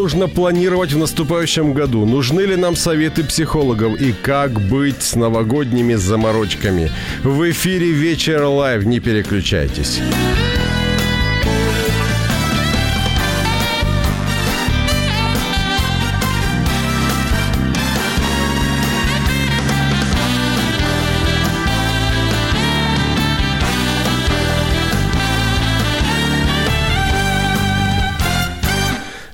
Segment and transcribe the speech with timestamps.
[0.00, 2.06] Нужно планировать в наступающем году?
[2.06, 4.00] Нужны ли нам советы психологов?
[4.00, 6.90] И как быть с новогодними заморочками?
[7.22, 8.86] В эфире «Вечер live».
[8.86, 10.00] Не переключайтесь.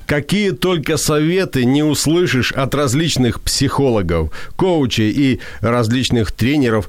[0.07, 6.87] Какие только советы не услышишь от различных психологов, коучей и различных тренеров,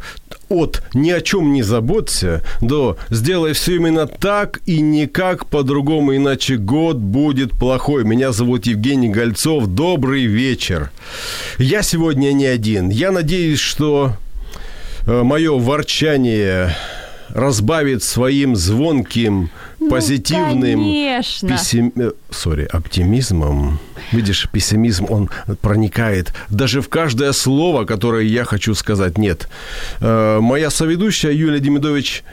[0.49, 6.59] от «ни о чем не заботься» до «сделай все именно так и никак по-другому, иначе
[6.59, 8.05] год будет плохой».
[8.05, 9.67] Меня зовут Евгений Гольцов.
[9.67, 10.93] Добрый вечер.
[11.59, 12.89] Я сегодня не один.
[12.89, 14.13] Я надеюсь, что
[15.07, 16.77] э, мое ворчание
[17.31, 21.49] разбавит своим звонким, Ну, позитивным конечно.
[21.49, 21.93] пессим...
[21.97, 23.79] э, Сори, оптимизмом.
[24.13, 29.19] Видишь, пессимизм, он проникает даже в каждое слово, которое я хочу сказать.
[29.19, 29.49] Нет.
[30.01, 32.25] Э, Моя соведущая Юлия Демидович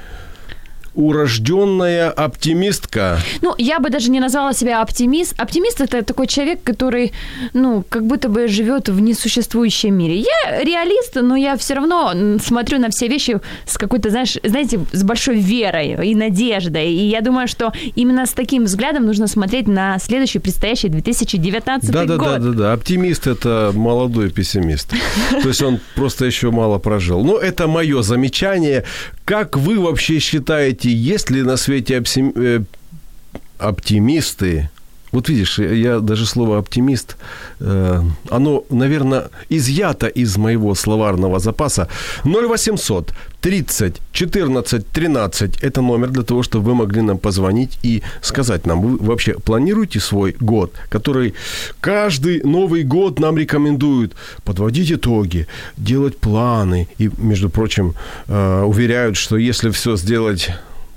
[0.95, 3.19] урожденная оптимистка.
[3.41, 5.33] Ну, я бы даже не назвала себя оптимист.
[5.39, 7.11] Оптимист это такой человек, который,
[7.53, 10.19] ну, как будто бы живет в несуществующем мире.
[10.19, 15.03] Я реалист, но я все равно смотрю на все вещи с какой-то, знаешь, знаете, с
[15.03, 16.91] большой верой и надеждой.
[16.91, 22.05] И я думаю, что именно с таким взглядом нужно смотреть на следующий предстоящий 2019 Да,
[22.05, 22.27] да, год.
[22.27, 22.73] да, да, да.
[22.73, 24.93] Оптимист это молодой пессимист.
[25.41, 27.23] То есть он просто еще мало прожил.
[27.23, 28.83] Но это мое замечание.
[29.25, 32.03] Как вы вообще считаете, есть ли на свете
[32.35, 32.59] э,
[33.57, 34.69] оптимисты?
[35.15, 37.15] Вот видишь, я даже слово оптимист,
[37.61, 41.87] э, оно, наверное, изъято из моего словарного запаса.
[42.25, 48.65] 0800 30 14 13– это номер для того, чтобы вы могли нам позвонить и сказать
[48.65, 51.33] нам, вы вообще планируете свой год, который
[51.79, 55.47] каждый Новый год нам рекомендуют подводить итоги,
[55.77, 56.87] делать планы.
[56.99, 57.93] И, между прочим,
[58.27, 60.49] э, уверяют, что если все сделать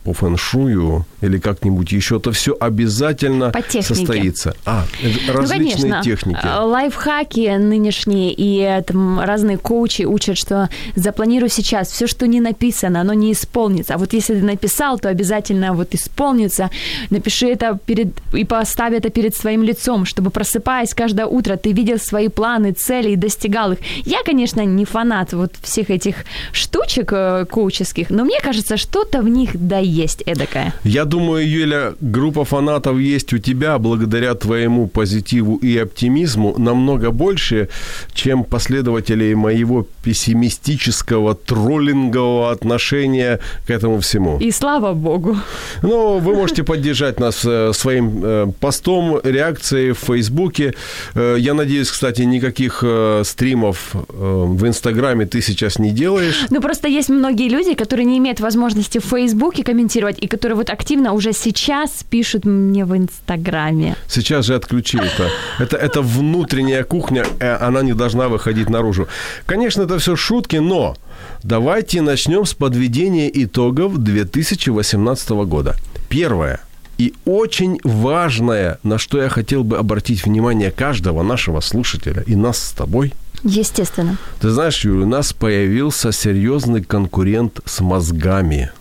[0.08, 3.52] по фэншую или как-нибудь еще, то все обязательно
[3.82, 4.54] состоится.
[4.64, 6.40] А, это различные ну, конечно, техники.
[6.42, 12.40] э, лайфхаки нынешние и э, там разные коучи учат, что запланируй сейчас, все, что не
[12.40, 13.94] написано, оно не исполнится.
[13.94, 16.70] А вот если ты написал, то обязательно вот исполнится.
[17.10, 21.98] Напиши это перед и поставь это перед своим лицом, чтобы просыпаясь каждое утро, ты видел
[21.98, 23.78] свои планы, цели и достигал их.
[24.06, 29.28] Я, конечно, не фанат вот всех этих штучек э, коуческих, но мне кажется, что-то в
[29.28, 30.72] них да есть эдакое.
[30.84, 37.68] Я думаю, Юля, группа фанатов есть у тебя благодаря твоему позитиву и оптимизму намного больше,
[38.14, 44.38] чем последователей моего пессимистического, троллингового отношения к этому всему.
[44.38, 45.36] И слава богу.
[45.82, 50.74] Ну, вы можете поддержать нас э, своим э, постом, реакцией в Фейсбуке.
[51.14, 52.84] Э, Я надеюсь, кстати, никаких
[53.24, 56.46] стримов в Инстаграме ты сейчас не делаешь.
[56.50, 59.77] Ну, просто есть многие люди, которые не имеют возможности в Фейсбуке комментировать,
[60.18, 63.96] и которые вот активно уже сейчас пишут мне в Инстаграме.
[64.08, 65.30] Сейчас же отключи это.
[65.58, 69.08] Это, это внутренняя кухня, э, она не должна выходить наружу.
[69.46, 70.96] Конечно, это все шутки, но
[71.42, 75.76] давайте начнем с подведения итогов 2018 года.
[76.08, 76.60] Первое
[76.98, 82.58] и очень важное, на что я хотел бы обратить внимание каждого нашего слушателя и нас
[82.58, 83.14] с тобой.
[83.44, 84.16] Естественно.
[84.40, 88.72] Ты знаешь, Юля, у нас появился серьезный конкурент с мозгами.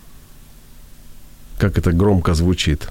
[1.57, 2.89] Как это громко звучит.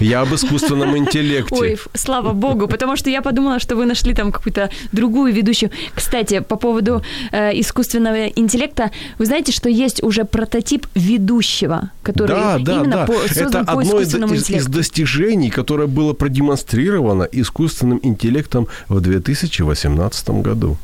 [0.00, 1.54] Я об искусственном интеллекте.
[1.54, 5.70] Ой, слава богу, потому что я подумала, что вы нашли там какую-то другую ведущую.
[5.94, 7.02] Кстати, по поводу
[7.32, 13.06] э, искусственного интеллекта, вы знаете, что есть уже прототип ведущего, который да, да, именно да.
[13.06, 14.72] по, создан Это по одно из, искусственному из- из интеллекту.
[14.72, 20.76] достижений, которое было продемонстрировано искусственным интеллектом в 2018 году.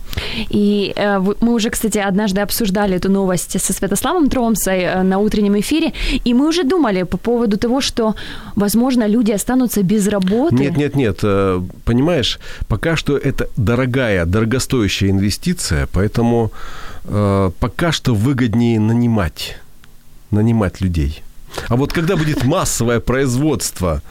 [0.50, 5.58] И э, мы уже, кстати, однажды обсуждали эту новость со Святославом Тромсой э, на утреннем
[5.60, 5.92] эфире,
[6.24, 8.14] и мы уже думали по поводу того, что,
[8.56, 10.56] возможно, возможно, люди останутся без работы.
[10.56, 11.18] Нет, нет, нет.
[11.22, 12.38] э, Понимаешь,
[12.68, 16.50] пока что это дорогая, дорогостоящая инвестиция, поэтому
[17.04, 19.56] э, пока что выгоднее нанимать,
[20.30, 21.22] нанимать людей.
[21.68, 24.02] А вот когда будет массовое производство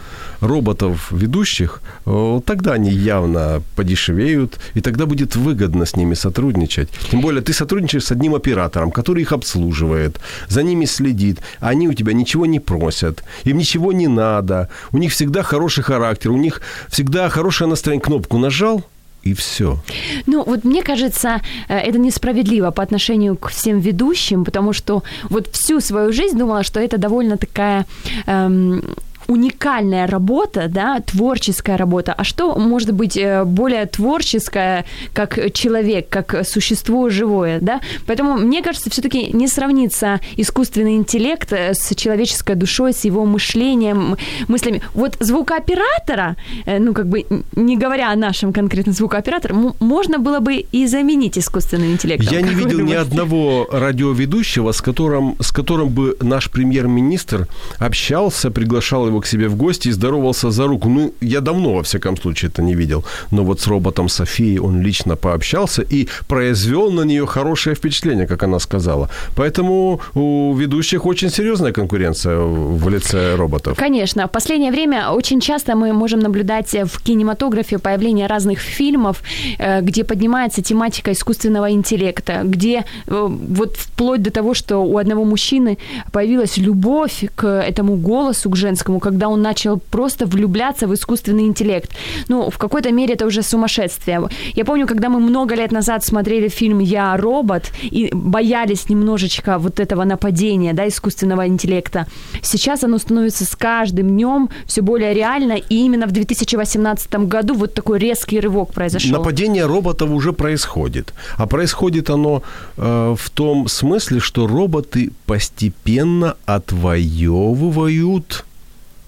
[0.42, 6.90] роботов-ведущих, э, тогда они явно подешевеют, и тогда будет выгодно с ними сотрудничать.
[7.12, 11.94] Тем более ты сотрудничаешь с одним оператором, который их обслуживает, за ними следит, они у
[11.94, 16.62] тебя ничего не просят, им ничего не надо, у них всегда хороший характер, у них
[16.90, 17.98] всегда хорошее настроение.
[17.98, 18.84] Кнопку нажал,
[19.32, 19.78] и все.
[20.26, 25.48] Ну, вот мне кажется, э, это несправедливо по отношению к всем ведущим, потому что вот
[25.52, 27.86] всю свою жизнь думала, что это довольно такая
[28.26, 28.82] эм,
[29.28, 32.14] уникальная работа, да, творческая работа.
[32.14, 37.82] А что может быть э, более творческое, как человек, как существо живое, да?
[38.06, 44.18] Поэтому, мне кажется, все-таки не сравнится искусственный интеллект э, с человеческой душой, с его мышлением,
[44.48, 44.82] мыслями.
[44.94, 46.36] Вот звукооператора,
[46.66, 47.26] э, ну, как бы,
[47.56, 52.34] не говоря о нашем конкретно звукооператоре, можно было бы и заменить искусственным интеллектом.
[52.34, 57.48] Я не видел ни одного радиоведущего, с которым, с которым бы наш премьер-министр
[57.80, 60.90] общался, приглашал его к себе в гости и здоровался за руку.
[60.90, 63.04] Ну, я давно, во всяком случае, это не видел.
[63.32, 68.44] Но вот с роботом Софией он лично пообщался и произвел на нее хорошее впечатление, как
[68.44, 69.10] она сказала.
[69.36, 73.78] Поэтому у ведущих очень серьезная конкуренция в лице роботов.
[73.78, 74.28] Конечно.
[74.28, 79.22] В последнее время очень часто мы можем наблюдать в кинематографе появление разных фильмов,
[79.60, 85.24] э, где поднимается тематика искусственного интеллекта, где э, вот вплоть до того, что у одного
[85.24, 85.78] мужчины
[86.12, 91.92] появилась любовь к этому голосу, к женскому, когда он начал просто влюбляться в искусственный интеллект.
[92.28, 94.22] Ну, в какой-то мере это уже сумасшествие.
[94.56, 99.80] Я помню, когда мы много лет назад смотрели фильм «Я робот» и боялись немножечко вот
[99.80, 102.06] этого нападения, да, искусственного интеллекта,
[102.42, 107.74] сейчас оно становится с каждым днем все более реально, и именно в 2018 году вот
[107.74, 109.12] такой резкий рывок произошел.
[109.12, 111.14] Нападение роботов уже происходит.
[111.38, 112.44] А происходит оно
[112.78, 118.44] э, в том смысле, что роботы постепенно отвоевывают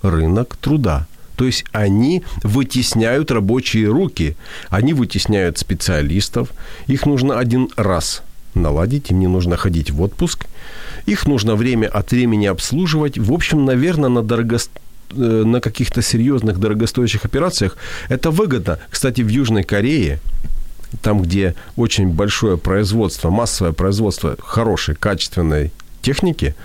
[0.02, 1.08] рынок труда.
[1.36, 4.36] То есть они вытесняют рабочие руки,
[4.70, 6.50] они вытесняют специалистов.
[6.88, 8.24] Их нужно один раз
[8.56, 10.48] наладить, им не нужно ходить в отпуск,
[11.06, 13.18] их нужно время от времени обслуживать.
[13.18, 14.70] В общем, наверное, на дорогост
[15.12, 17.78] э, на каких-то серьезных дорогостоящих операциях
[18.10, 18.80] это выгодно.
[18.90, 20.20] Кстати, в Южной Корее,
[21.02, 25.72] там, где очень большое производство, массовое производство хорошей, качественной
[26.02, 26.56] техники,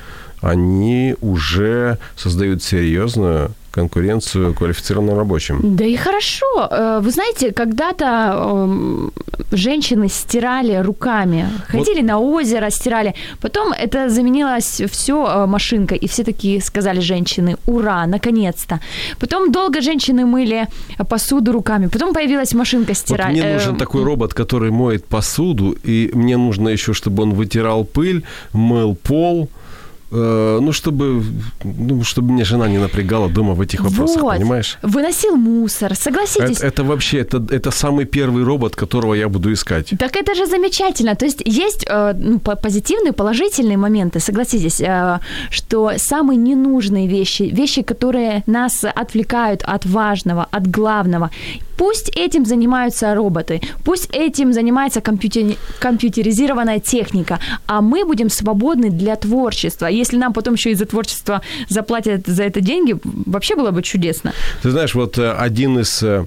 [0.45, 5.77] они уже создают серьезную конкуренцию квалифицированным рабочим.
[5.77, 6.69] Да и хорошо.
[6.71, 9.13] Э, Вы знаете, когда-то эм,
[9.51, 13.15] женщины стирали руками, ходили на озеро, стирали.
[13.41, 18.79] Потом это заменилось все машинкой, и все такие сказали женщины, ура, наконец-то.
[19.19, 20.67] Потом долго женщины мыли
[21.09, 23.33] посуду руками, потом появилась машинка Вот стирать.
[23.33, 28.23] мне нужен такой робот, который моет посуду, и мне нужно еще, чтобы он вытирал пыль,
[28.53, 29.64] мыл пол, э,
[30.11, 31.25] ну, чтобы,
[31.65, 34.37] ну, чтобы меня жена не напрягала дома в этих вопросах, вот.
[34.37, 34.79] понимаешь?
[34.83, 36.59] Выносил мусор, согласитесь.
[36.59, 39.93] Это, это вообще, это, это самый первый робот, которого я буду искать.
[39.99, 41.15] Так это же замечательно.
[41.15, 45.19] То есть есть э, ну, по- позитивные, положительные моменты, согласитесь, э,
[45.51, 51.31] что самые ненужные вещи, вещи, которые нас отвлекают от важного, от главного,
[51.77, 59.17] пусть этим занимаются роботы, пусть этим занимается компьютер- компьютеризированная техника, а мы будем свободны для
[59.17, 59.87] творчества.
[59.87, 64.33] Если нам потом еще и за творчество заплатят за это деньги, вообще было бы чудесно.
[64.63, 66.27] Ты знаешь, вот э, один из э,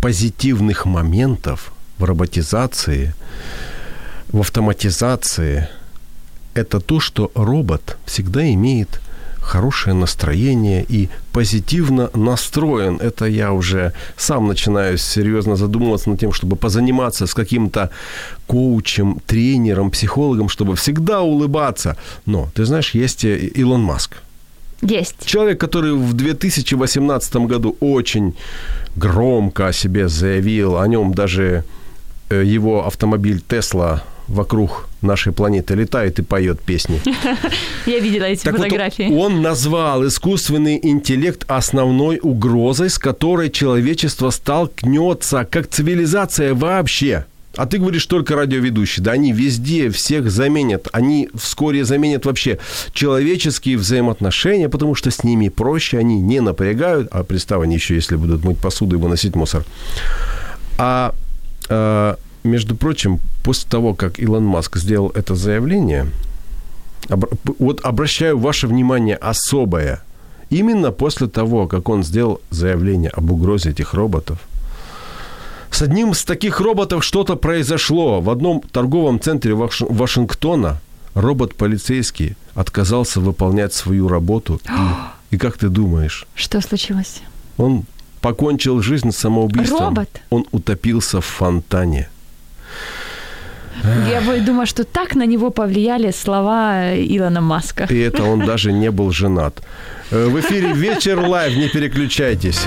[0.00, 3.14] позитивных моментов в роботизации,
[4.32, 5.68] в автоматизации,
[6.54, 9.00] это то, что робот всегда имеет
[9.44, 12.98] хорошее настроение и позитивно настроен.
[13.00, 17.90] Это я уже сам начинаю серьезно задумываться над тем, чтобы позаниматься с каким-то
[18.46, 21.96] коучем, тренером, психологом, чтобы всегда улыбаться.
[22.26, 24.16] Но, ты знаешь, есть Илон Маск.
[24.82, 25.24] Есть.
[25.24, 28.34] Человек, который в 2018 году очень
[28.96, 31.64] громко о себе заявил, о нем даже
[32.28, 37.00] э, его автомобиль Тесла вокруг нашей планеты летает и поет песни.
[37.86, 39.12] Я видела эти Так вот, фотографии.
[39.12, 47.26] он назвал искусственный интеллект основной угрозой, с которой человечество столкнется как цивилизация вообще.
[47.56, 49.04] А ты говоришь только радиоведущие.
[49.04, 50.88] Да они везде всех заменят.
[50.92, 52.58] Они вскоре заменят вообще
[52.92, 57.08] человеческие взаимоотношения, потому что с ними проще, они не напрягают.
[57.12, 59.64] А представь, они еще, если будут мыть посуду и выносить мусор.
[60.78, 61.14] А,
[61.68, 66.06] э, между прочим, после того, как Илон Маск сделал это заявление,
[67.58, 70.02] вот обращаю ваше внимание особое.
[70.50, 74.38] Именно после того, как он сделал заявление об угрозе этих роботов,
[75.70, 78.20] с одним из таких роботов что-то произошло.
[78.20, 80.80] В одном торговом центре Ваши- Вашингтона
[81.14, 84.60] робот-полицейский отказался выполнять свою работу.
[84.64, 84.68] И,
[85.34, 87.22] и как ты думаешь, Что случилось?
[87.56, 87.84] он
[88.20, 89.80] покончил жизнь самоубийством.
[89.96, 90.08] Робот?
[90.30, 92.08] Он утопился в фонтане.
[94.08, 97.86] Я думаю, что так на него повлияли слова Илона Маска.
[97.90, 99.62] И это он даже не был женат.
[100.10, 102.66] Э, В эфире «Вечер live», не переключайтесь.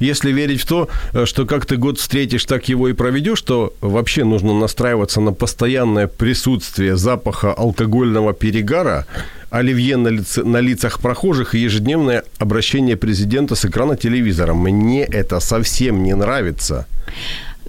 [0.00, 3.72] Если верить в то, э, что как ты год встретишь, так его и проведешь, то
[3.80, 9.06] вообще нужно настраиваться на постоянное присутствие запаха алкогольного перегара,
[9.50, 14.54] оливье на, лице- на лицах прохожих и ежедневное обращение президента с экрана телевизора.
[14.54, 16.86] Мне это совсем не нравится.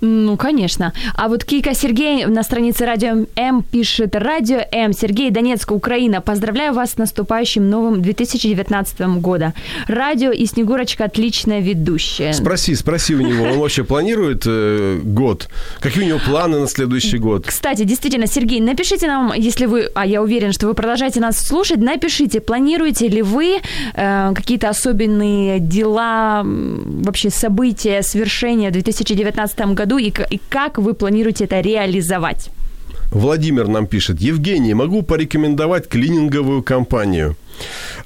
[0.01, 0.93] Ну, конечно.
[1.15, 4.93] А вот Кика Сергей на странице Радио М пишет Радио М.
[4.93, 6.21] Сергей, Донецк, Украина.
[6.21, 9.53] Поздравляю вас с наступающим новым 2019 года.
[9.87, 12.33] Радио и Снегурочка отличная ведущая.
[12.33, 15.49] Спроси, спроси у него, он вообще планирует э, год?
[15.79, 17.45] Какие у него планы на следующий год?
[17.45, 21.77] Кстати, действительно, Сергей, напишите нам, если вы, а я уверен, что вы продолжаете нас слушать,
[21.77, 23.59] напишите, планируете ли вы
[23.93, 30.93] э, какие-то особенные дела, вообще события, свершения в 2019 году и, к- и как вы
[30.93, 32.49] планируете это реализовать?
[33.11, 34.21] Владимир нам пишет.
[34.21, 37.35] Евгений, могу порекомендовать клининговую компанию.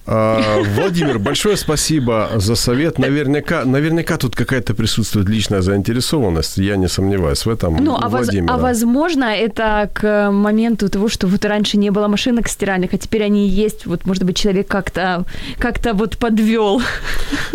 [0.05, 2.99] А, Владимир, большое спасибо за совет.
[2.99, 6.57] Наверняка, наверняка тут какая-то присутствует личная заинтересованность.
[6.57, 7.77] Я не сомневаюсь в этом.
[7.77, 12.47] Ну, а, воз- а возможно, это к моменту того, что вот раньше не было машинок
[12.47, 13.85] стиральных, а теперь они есть.
[13.85, 15.25] Вот, может быть, человек как-то
[15.59, 16.81] как вот подвел.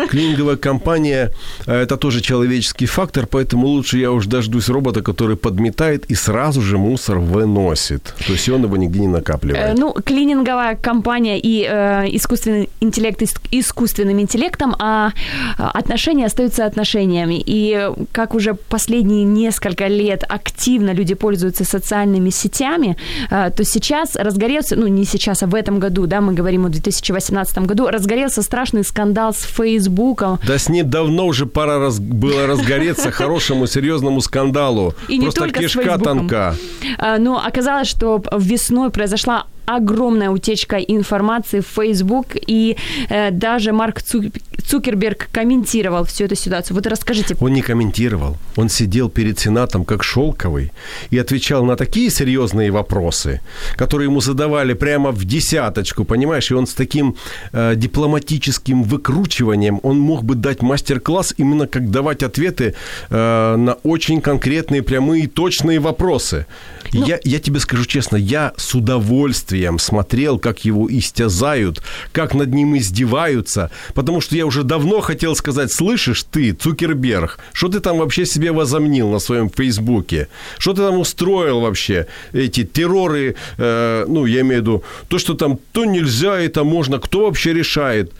[0.08, 1.30] Клининговая компания
[1.66, 6.62] э,– это тоже человеческий фактор, поэтому лучше я уж дождусь робота, который подметает и сразу
[6.62, 8.14] же мусор выносит.
[8.26, 9.78] То есть он его нигде не Э, накапливает.
[9.78, 11.79] Ну, клининговая компания и э,
[12.10, 15.12] искусственный интеллект ис- искусственным интеллектом, а
[15.58, 17.42] отношения остаются отношениями.
[17.44, 22.96] И как уже последние несколько лет активно люди пользуются социальными сетями,
[23.30, 26.68] э, то сейчас разгорелся, ну не сейчас, а в этом году, да, мы говорим о
[26.68, 30.38] 2018 году, разгорелся страшный скандал с Фейсбуком.
[30.46, 34.94] Да с ней давно уже пора раз- было разгореться хорошему, серьезному скандалу.
[35.08, 36.54] И не Просто только с кишка тонка.
[36.98, 42.76] А, Но оказалось, что весной произошла огромная утечка информации в Facebook, и
[43.08, 44.32] э, даже Марк Цу-
[44.66, 46.74] Цукерберг комментировал всю эту ситуацию.
[46.76, 47.36] Вот расскажите.
[47.40, 48.36] Он не комментировал.
[48.56, 50.72] Он сидел перед Сенатом как шелковый
[51.10, 53.40] и отвечал на такие серьезные вопросы,
[53.76, 56.50] которые ему задавали прямо в десяточку, понимаешь?
[56.50, 57.16] И он с таким
[57.52, 62.74] э, дипломатическим выкручиванием, он мог бы дать мастер-класс именно как давать ответы
[63.10, 66.46] э, на очень конкретные, прямые, точные вопросы.
[66.92, 72.76] я, я тебе скажу честно, я с удовольствием смотрел, как его истязают, как над ним
[72.76, 78.26] издеваются, потому что я уже давно хотел сказать, слышишь ты, Цукерберг, что ты там вообще
[78.26, 80.28] себе возомнил на своем Фейсбуке?
[80.58, 82.06] Что ты там устроил вообще?
[82.32, 86.98] Эти терроры, э, ну, я имею в виду, то, что там то нельзя, это можно,
[86.98, 88.12] кто вообще решает?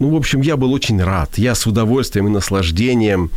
[0.00, 1.38] Ну, в общем, я был очень рад.
[1.38, 3.30] Я с удовольствием и наслаждением.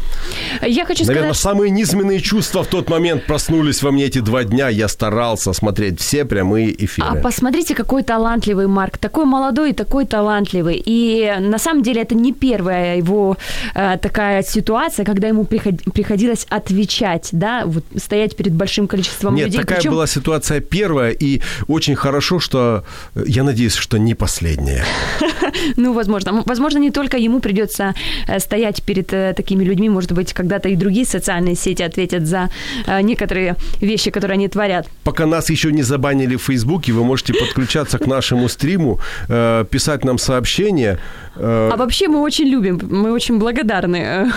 [0.66, 4.44] Я хочу Наверное, сказать, самые низменные чувства в тот момент проснулись во мне эти два
[4.44, 4.68] дня.
[4.70, 7.22] Я старался смотреть все прямые а эфиры.
[7.22, 10.82] посмотрите, какой талантливый Марк, такой молодой и такой талантливый.
[10.84, 13.38] И на самом деле это не первая его
[13.76, 19.46] э, такая ситуация, когда ему приход- приходилось отвечать, да, вот стоять перед большим количеством Нет,
[19.48, 19.62] людей.
[19.62, 22.84] такая Причем- была ситуация первая, и очень хорошо, что
[23.16, 24.84] э, я надеюсь, что не последняя.
[25.76, 26.44] Ну, возможно.
[26.48, 27.94] Возможно, не только ему придется
[28.28, 32.50] э, стоять перед э, такими людьми, может быть, когда-то и другие социальные сети ответят за
[32.88, 34.88] э, некоторые вещи, которые они творят.
[35.04, 40.18] Пока нас еще не забанили в Фейсбуке, вы можете подключаться к нашему стриму, писать нам
[40.18, 41.00] сообщения.
[41.40, 43.98] Э, А вообще мы очень любим, мы очень благодарны.
[43.98, 44.28] э,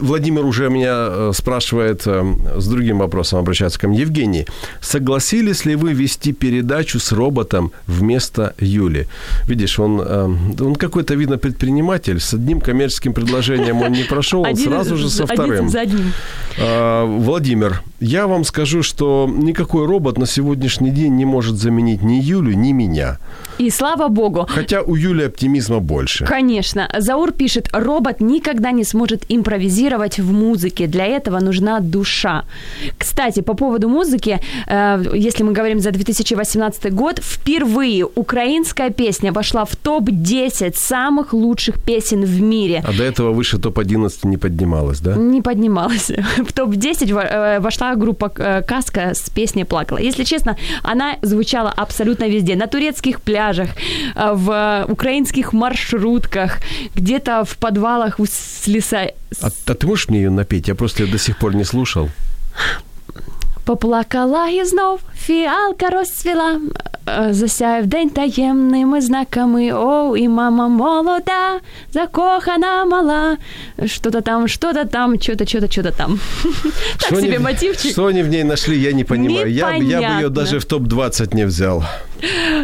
[0.00, 2.24] Владимир уже меня э, спрашивает э,
[2.56, 4.00] с другим вопросом, обращается ко мне.
[4.00, 4.46] Евгений,
[4.80, 9.06] согласились ли вы вести передачу с роботом вместо Юли?
[9.48, 12.18] Видишь, он, э, да он какой-то, видно, предприниматель.
[12.20, 15.68] С одним коммерческим предложением он не прошел, он один сразу же со один вторым.
[15.68, 16.12] за одним.
[17.06, 22.54] Владимир, я вам скажу, что никакой робот на сегодняшний день не может заменить ни Юлю,
[22.54, 23.18] ни меня.
[23.58, 24.46] И слава богу.
[24.48, 26.24] Хотя у Юли оптимизма больше.
[26.24, 26.88] Конечно.
[26.98, 30.86] Заур пишет, робот никогда не сможет импровизировать в музыке.
[30.86, 32.44] Для этого нужна душа.
[32.98, 39.64] Кстати, по поводу музыки, э, если мы говорим за 2018 год, впервые украинская песня вошла
[39.64, 42.82] в топ-10 самых лучших песен в мире.
[42.86, 45.14] А до этого выше топ-11 не поднималась, да?
[45.16, 46.10] Не поднималась.
[46.38, 49.98] В топ-10 э, вошла группа э, «Каска» с песней «Плакала».
[49.98, 52.56] Если честно, она звучала абсолютно везде.
[52.56, 53.68] На турецких пляжах,
[54.14, 56.59] а, в украинских маршрутках,
[56.95, 58.25] где-то в подвалах у
[58.67, 59.11] леса.
[59.41, 60.67] А, а ты можешь мне ее напеть?
[60.67, 62.09] Я просто ее до сих пор не слушал.
[63.65, 66.59] Поплакала і знов фіалка розцвіла,
[67.30, 69.72] засяяв день таємними знаками.
[69.72, 71.60] О, і мама молода,
[71.92, 73.36] закохана мала.
[73.86, 76.20] Что-то там, что-то там, что-то, что-то, что-то там.
[76.98, 77.92] Так что себе они, мотивчик.
[77.92, 79.52] Что они в ней нашли, я не понимаю.
[79.52, 81.84] Я, я бы ее даже в топ-20 не взял.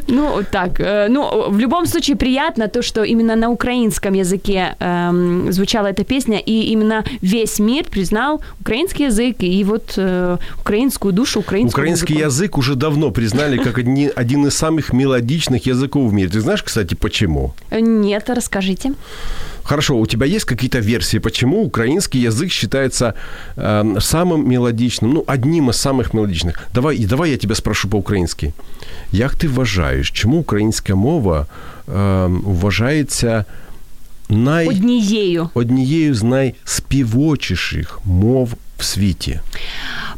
[0.08, 5.88] Ну, так, ну, в любом случае приятно то, что именно на украинском языке эм, звучала
[5.88, 11.82] эта песня, и именно весь мир признал украинский язык и вот э, украинскую душу, украинскую
[11.84, 12.28] Украинский музыку.
[12.28, 16.29] язык уже давно признали как один, один из самых мелодичных языков в мире.
[16.29, 17.53] Ты знаешь, кстати, почему?
[17.71, 18.93] Нет, расскажите.
[19.63, 23.13] Хорошо, у тебя есть какие-то версии, почему украинский язык считается
[23.55, 26.67] э, самым мелодичным, ну, одним из самых мелодичных?
[26.73, 28.53] Давай, давай я тебя спрошу по-українськи.
[29.11, 31.45] Як ти вважаєш, чому українська мова
[31.87, 33.45] е, вважається
[34.29, 34.67] най...
[34.67, 39.40] однією однією з найспівочіших мов в світі?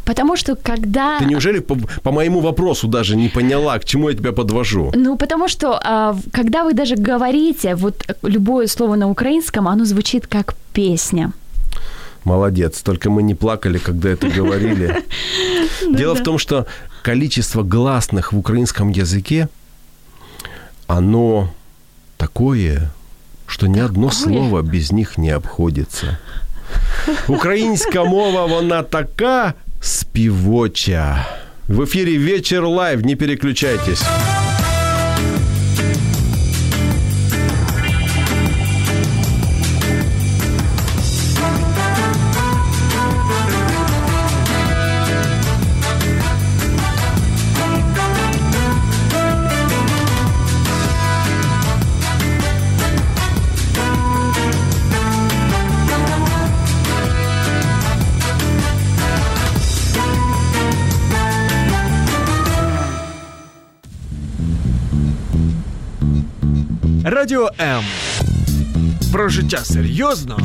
[0.05, 1.19] Потому что когда...
[1.19, 4.93] Ты неужели по, по моему вопросу даже не поняла, к чему я тебя подвожу?
[4.95, 10.27] Ну, потому что а, когда вы даже говорите, вот любое слово на украинском, оно звучит
[10.27, 11.33] как песня.
[12.25, 15.05] Молодец, только мы не плакали, когда это говорили.
[15.97, 16.67] Дело в том, что
[17.03, 19.49] количество гласных в украинском языке,
[20.87, 21.49] оно
[22.17, 22.91] такое,
[23.47, 26.19] что ни одно слово без них не обходится.
[27.28, 31.26] Українська мова, вона така співоча.
[31.68, 33.06] В ефірі вечір лайв.
[33.06, 34.04] Не переключайтесь.
[67.27, 67.85] Радіо М.
[69.13, 70.39] Про життя серйозно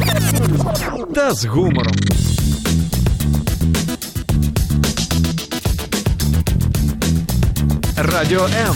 [1.15, 1.94] та з гумором.
[7.98, 8.76] Радио М.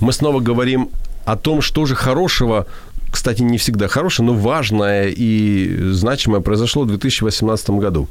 [0.00, 0.88] Мы снова говорим
[1.24, 2.66] о том, что же хорошего
[3.10, 8.08] кстати, не всегда хорошее, но важное и значимое произошло в 2018 году.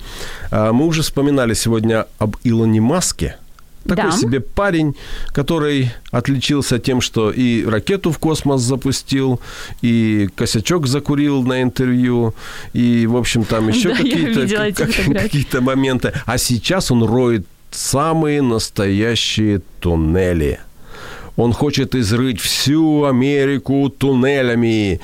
[0.52, 3.36] А, мы уже вспоминали сегодня об Илоне Маске–
[3.88, 4.12] такой да.
[4.12, 4.96] себе парень,
[5.34, 9.40] который отличился тем, что и ракету в космос запустил,
[9.82, 12.34] и косячок закурил на интервью,
[12.74, 14.92] и, в общем, там еще да, какие-то, как,
[15.22, 16.14] какие-то моменты.
[16.26, 20.60] А сейчас он роет самые настоящие туннели.
[21.38, 25.00] Он хочет изрыть всю Америку туннелями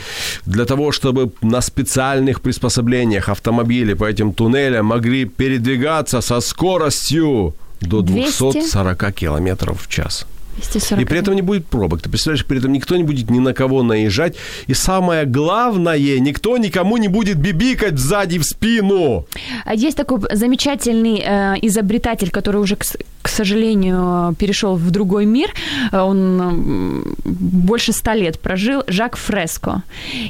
[0.46, 8.02] для того, чтобы на специальных приспособлениях автомобили по этим туннелям могли передвигаться со скоростью до
[8.02, 9.12] 240 200?
[9.14, 10.26] километров в час.
[10.58, 11.02] 240.
[11.02, 12.02] И при этом не будет пробок.
[12.02, 14.36] Ты представляешь, при этом никто не будет ни на кого наезжать.
[14.68, 19.26] И самое главное, никто никому не будет бибикать сзади в спину.
[19.66, 22.76] А есть такой замечательный э, изобретатель, который уже,
[23.28, 25.50] к, сожалению, перешел в другой мир.
[25.92, 28.84] Он больше ста лет прожил.
[28.88, 29.84] Жак Фреско.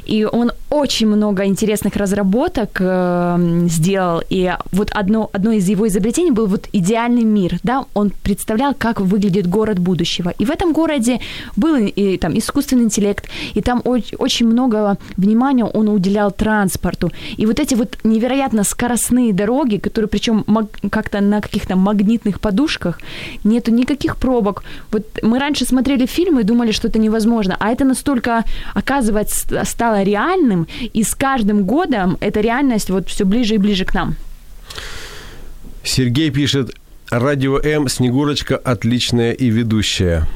[0.04, 4.22] И он очень много интересных разработок э, сделал.
[4.30, 7.58] И вот одно, одно из его изобретений был вот идеальный мир.
[7.62, 7.84] Да?
[7.94, 10.34] Он представлял, как выглядит город будущего.
[10.40, 11.20] И в этом городе
[11.56, 17.12] был и, там искусственный интеллект, и там очень много внимания он уделял транспорту.
[17.36, 20.44] И вот эти вот невероятно скоростные дороги, которые причем
[20.90, 22.87] как-то на каких-то магнитных подушках,
[23.44, 24.64] нету никаких пробок.
[24.90, 30.02] Вот мы раньше смотрели фильмы и думали, что это невозможно, а это настолько, оказывается, стало
[30.02, 34.16] реальным, и с каждым годом эта реальность вот все ближе и ближе к нам.
[35.82, 36.74] Сергей пишет,
[37.10, 40.26] Радио М, Снегурочка отличная и ведущая.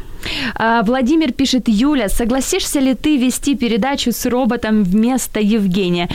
[0.55, 6.09] А, Владимир пишет, Юля, согласишься ли ты вести передачу с роботом вместо Евгения?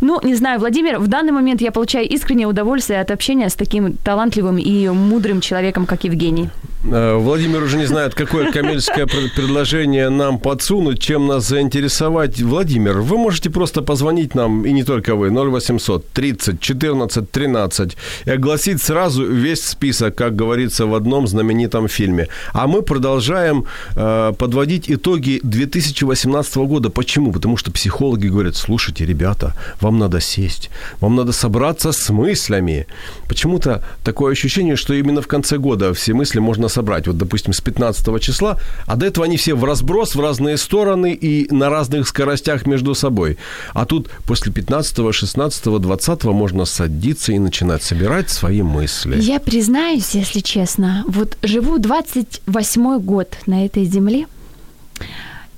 [0.00, 3.92] Ну, не знаю, Владимир, в данный момент я получаю искреннее удовольствие от общения с таким
[4.04, 6.48] талантливым и мудрым человеком, как Евгений.
[6.90, 12.40] Э, Владимир уже не знает, какое коммерческое пред- предложение нам подсунуть, чем нас заинтересовать.
[12.40, 18.30] Владимир, вы можете просто позвонить нам, и не только вы, 0800 30 14 13, и
[18.30, 22.28] огласить сразу весь список, как говорится в одном знаменитом фильме.
[22.54, 26.88] А мы продолжаем э, подводить итоги 2018 года.
[26.88, 27.32] Почему?
[27.32, 30.70] Потому что психологи говорят, слушайте, ребята, вам надо сесть,
[31.00, 32.86] вам надо собраться с мыслями.
[33.28, 36.77] Почему-то такое ощущение, что именно в конце года все мысли можно собрать.
[37.06, 41.12] Вот, допустим, с 15 числа, а до этого они все в разброс, в разные стороны
[41.12, 43.38] и на разных скоростях между собой.
[43.74, 49.20] А тут после 15, 16, 20 можно садиться и начинать собирать свои мысли.
[49.20, 54.26] Я признаюсь, если честно, вот живу 28 год на этой земле,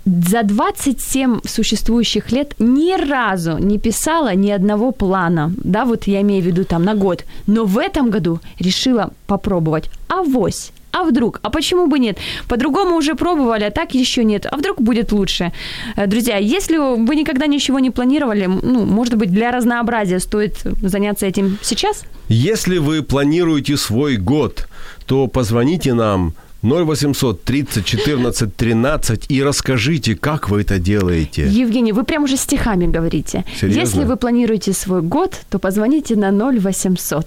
[0.06, 6.42] за 27 существующих лет ни разу не писала ни одного плана, да, вот я имею
[6.42, 9.90] в виду там на год, но в этом году решила попробовать.
[10.08, 11.40] Авось, а вдруг?
[11.42, 12.18] А почему бы нет?
[12.48, 14.46] По-другому уже пробовали, а так еще нет.
[14.50, 15.52] А вдруг будет лучше?
[15.96, 21.26] Э, Друзья, если вы никогда ничего не планировали, ну, может быть, для разнообразия стоит заняться
[21.26, 22.04] этим сейчас?
[22.28, 24.68] Если вы планируете свой год,
[25.06, 31.46] то позвоните нам 0800 30 14 13 и расскажите, как вы это делаете.
[31.48, 33.44] Евгений, вы прям уже стихами говорите.
[33.58, 33.80] Серьезно?
[33.80, 37.26] Если вы планируете свой год, то позвоните на 0800.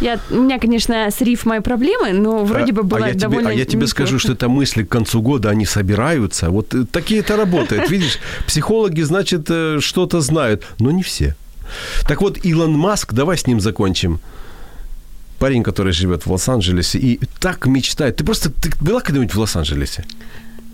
[0.00, 3.52] Я, у меня, конечно, с рифмой проблемы, но вроде бы а было тебе, довольно а
[3.52, 3.90] я тебе неплохо.
[3.90, 6.50] скажу, что это мысли к концу года, они собираются.
[6.50, 7.90] Вот э, такие это работает.
[7.90, 11.34] Видишь, психологи, значит, э, что-то знают, но не все.
[12.08, 14.20] Так вот, Илон Маск, давай с ним закончим.
[15.40, 18.16] Парень, который живет в Лос-Анджелесе и так мечтает.
[18.16, 20.04] Ты просто ты была когда-нибудь в Лос-Анджелесе?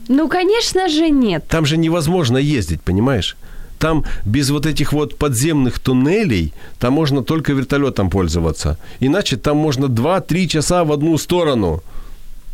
[0.09, 1.45] Ну, конечно же, нет.
[1.49, 3.37] Там же невозможно ездить, понимаешь?
[3.79, 8.77] Там без вот этих вот подземных туннелей, там можно только вертолетом пользоваться.
[9.01, 11.83] Иначе там можно 2-3 часа в одну сторону.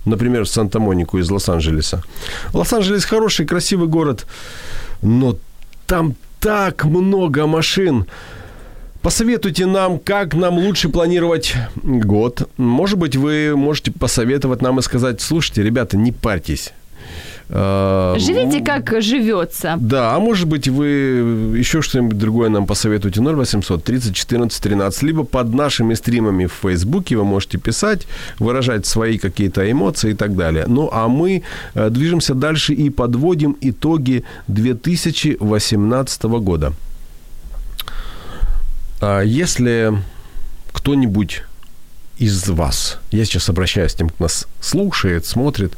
[0.04, 2.02] Например, в Санта-Монику из Лос-Анджелеса.
[2.52, 4.26] Лос-Анджелес хороший, красивый город,
[5.00, 5.36] но
[5.86, 8.04] там так много машин.
[9.02, 12.48] Посоветуйте нам, как нам лучше планировать год.
[12.56, 16.72] Может быть, вы можете посоветовать нам и сказать, слушайте, ребята, не парьтесь.
[17.48, 19.74] Э, Живите, как живется.
[19.80, 20.86] да, а может быть, вы
[21.58, 23.20] еще что-нибудь другое нам посоветуете.
[23.20, 25.02] 0800 30 14 13.
[25.02, 28.06] Либо под нашими стримами в Фейсбуке вы можете писать,
[28.38, 30.64] выражать свои какие-то эмоции и так далее.
[30.68, 31.42] Ну, а мы
[31.74, 36.72] э, движемся дальше и подводим итоги 2018 года.
[39.02, 39.92] А Если
[40.72, 41.42] кто-нибудь
[42.18, 45.76] из вас, я сейчас обращаюсь к тем, кто нас слушает, смотрит,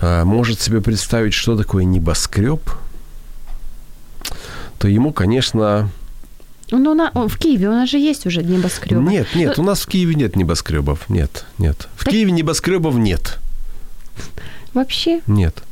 [0.00, 2.60] а, может себе представить, что такое небоскреб,
[4.78, 5.88] то ему, конечно...
[6.70, 9.00] Ну, на, в Киеве у нас же есть уже небоскребы.
[9.02, 11.08] Нет, нет, у нас в Киеве нет небоскребов.
[11.08, 11.88] Нет, нет.
[11.96, 13.38] В Так- Киеве небоскребов нет.
[14.74, 15.22] Вообще?
[15.26, 15.62] Нет.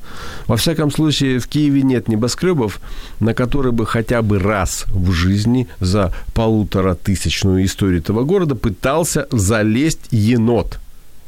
[0.47, 2.81] Во всяком случае, в Киеве нет небоскребов,
[3.21, 9.27] на которые бы хотя бы раз в жизни за полутора тысячную историю этого города пытался
[9.31, 10.79] залезть енот.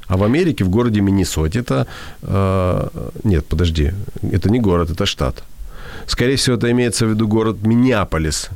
[0.06, 1.86] А в Америке, в городе Миннесоте, это...
[2.22, 2.88] э,
[3.22, 5.44] нет, подожди, это не город, это штат.
[6.06, 8.50] Скорее всего, это имеется в виду город Миннеаполис.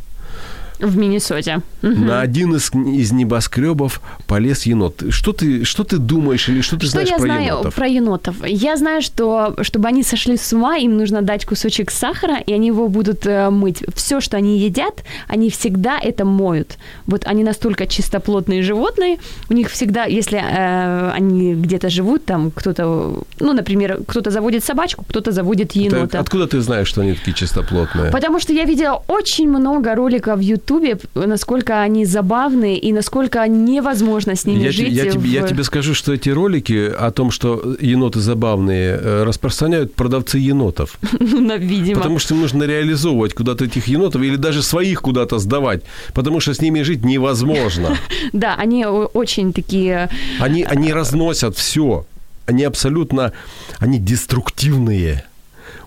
[0.84, 1.60] В Миннесоте.
[1.82, 2.06] Мгм.
[2.06, 5.02] На один из, из небоскребов полез енот.
[5.10, 7.74] Что ты, что ты думаешь или что ты Что знаешь я про знаю енотов?
[7.74, 8.36] про енотов?
[8.46, 12.68] Я знаю, что чтобы они сошли с ума, им нужно дать кусочек сахара, и они
[12.68, 13.82] его будут э, мыть.
[13.94, 16.76] Все, что они едят, они всегда это моют.
[17.06, 19.18] Вот они настолько чистоплотные животные,
[19.48, 25.04] у них всегда, если э, они где-то живут, там кто-то, ну, например, кто-то заводит собачку,
[25.08, 26.20] кто-то заводит енота.
[26.20, 28.10] откуда ты знаешь, что они такие чистоплотные?
[28.10, 30.42] Потому что я видела очень много роликов в
[30.82, 34.92] Ютубе, насколько они забавные и насколько невозможно с ними Я, те- жить.
[34.92, 39.24] я тебе, я в- тебе скажу, что эти ролики о том, что еноты забавные, э,
[39.24, 40.98] распространяют продавцы енотов.
[41.20, 41.96] Ну, видимо.
[42.00, 45.82] Потому что им нужно реализовывать куда-то этих енотов или даже своих куда-то сдавать,
[46.14, 47.96] потому что с ними жить невозможно.
[48.32, 50.08] Да, они очень такие...
[50.40, 52.06] Они, они разносят все.
[52.46, 53.32] Они абсолютно,
[53.78, 55.24] они деструктивные.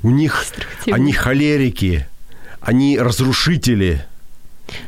[0.04, 0.46] У них,
[0.92, 2.08] они холерики,
[2.62, 4.06] они разрушители.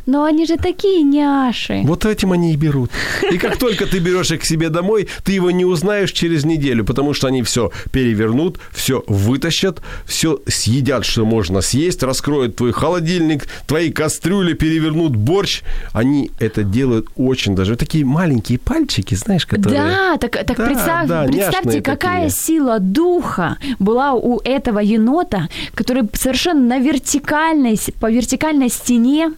[0.05, 1.81] Но они же такие няши.
[1.85, 2.91] Вот этим они и берут.
[3.31, 6.83] И как только ты берешь их к себе домой, ты его не узнаешь через неделю,
[6.85, 13.47] потому что они все перевернут, все вытащат, все съедят, что можно съесть, раскроют твой холодильник,
[13.67, 15.61] твои кастрюли, перевернут борщ.
[15.93, 17.75] Они это делают очень даже.
[17.75, 19.81] Такие маленькие пальчики, знаешь, которые...
[19.81, 22.41] Да, так, так Да, представь- да, представьте, какая такие.
[22.41, 29.31] сила духа была у этого енота, который совершенно на вертикальной, по вертикальной стене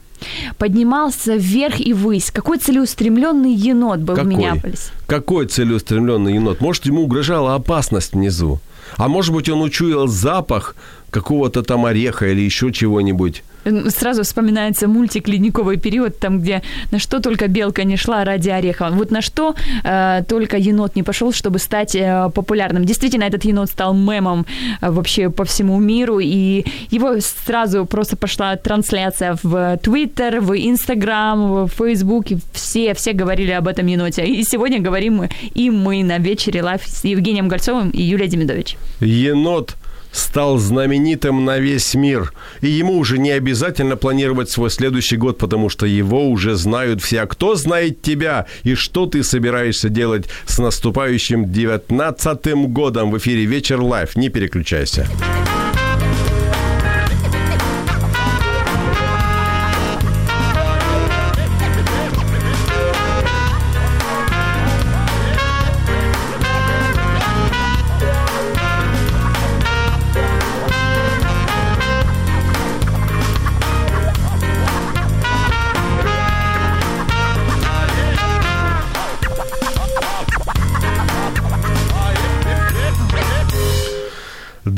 [0.58, 2.32] поднимался вверх и ввысь.
[2.32, 4.36] Какой целеустремленный енот был в Какой?
[4.36, 4.92] Миннеаполисе.
[5.08, 6.62] Какой целеустремленный енот?
[6.62, 8.60] Может, ему угрожала опасность внизу?
[8.98, 10.76] А может быть, он учуял запах
[11.10, 13.44] какого-то там ореха или еще чего-нибудь?
[13.90, 18.90] Сразу вспоминается мультик «Ледниковый период», там, где на что только белка не шла ради ореха.
[18.92, 22.86] Вот на что э, только енот не пошел, чтобы стать э, популярным.
[22.86, 24.46] Действительно, этот енот стал мемом
[24.82, 31.66] э, вообще по всему миру, и его сразу просто пошла трансляция в Твиттер, в Инстаграм,
[31.66, 34.26] в Фейсбук, и все, все говорили об этом еноте.
[34.26, 38.78] И сегодня говорим мы, и мы на вечере live с Евгением Гольцовым и Юлией Демидович.
[39.00, 39.76] Енот
[40.12, 42.34] стал знаменитым на весь мир.
[42.62, 47.22] И ему уже не обязательно планировать свой следующий год, потому что его уже знают все.
[47.22, 53.46] А кто знает тебя и что ты собираешься делать с наступающим 19 годом в эфире
[53.46, 54.16] «Вечер live».
[54.16, 55.08] Не переключайся.–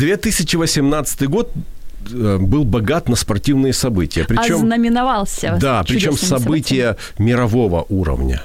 [0.03, 1.51] 2018 год
[2.11, 4.25] э, был богат на спортивные события.
[4.25, 5.57] Причем, Ознаменовался.
[5.59, 8.41] да, причем события мирового уровня.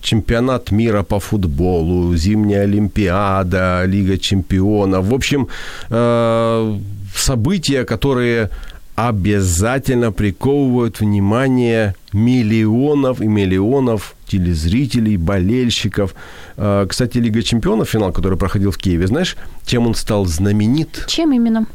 [0.00, 5.06] Чемпионат мира по футболу, зимняя Олимпиада, Лига чемпионов.
[5.06, 5.48] В общем,
[5.90, 6.78] э,
[7.14, 8.50] события, которые
[8.94, 16.14] обязательно приковывают внимание миллионов и миллионов телезрителей, болельщиков.
[16.56, 21.04] Э, Кстати, Лига чемпионов, финал, который проходил в Киеве, знаешь, чем он стал знаменит?
[21.08, 21.66] Чем именно?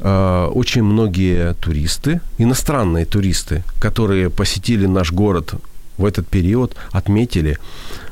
[0.00, 5.54] Э, очень многие туристы, иностранные туристы, которые посетили наш город
[5.98, 7.58] в этот период, отметили,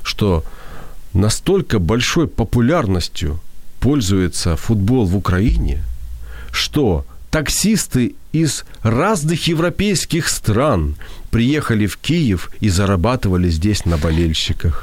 [0.03, 0.45] что
[1.13, 3.41] настолько большой популярностью
[3.81, 5.83] пользуется футбол в Украине,
[6.53, 10.97] что таксисты из разных европейских стран
[11.31, 14.83] приехали в Киев и зарабатывали здесь на болельщиках.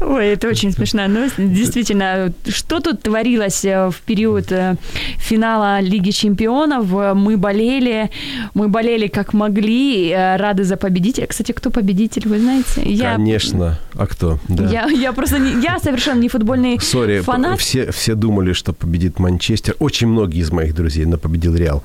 [0.00, 1.34] Ой, это очень смешная новость.
[1.38, 4.76] Действительно, что тут творилось э, в период э,
[5.18, 6.86] финала Лиги Чемпионов?
[7.16, 8.10] Мы болели,
[8.54, 11.26] мы болели как могли, э, рады за победителя.
[11.26, 12.82] Кстати, кто победитель, вы знаете?
[12.84, 13.78] Я, Конечно.
[13.94, 14.38] А кто?
[14.48, 14.68] Да.
[14.68, 17.60] Я, я просто не, я совершенно не футбольный Сори, фанат.
[17.60, 19.76] все, все думали, что победит Манчестер.
[19.78, 21.82] Очень многие из моих друзей, но победил Реал.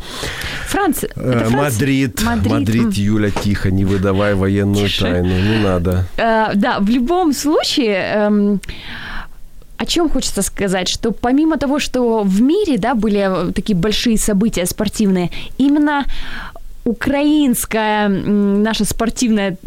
[0.67, 1.73] Франц, это Э, Франц?
[1.73, 2.51] Мадрид, Мадрид.
[2.59, 2.91] Мадрид, М.
[2.91, 5.01] Юля, тихо, не выдавай военную Тише.
[5.01, 6.05] тайну, не надо.
[6.17, 8.61] Э, да, в любом случае, эм,
[9.77, 14.65] о чем хочется сказать, что помимо того, что в мире, да, были такие большие события
[14.65, 16.05] спортивные, именно
[16.87, 19.57] украинская наша спортивная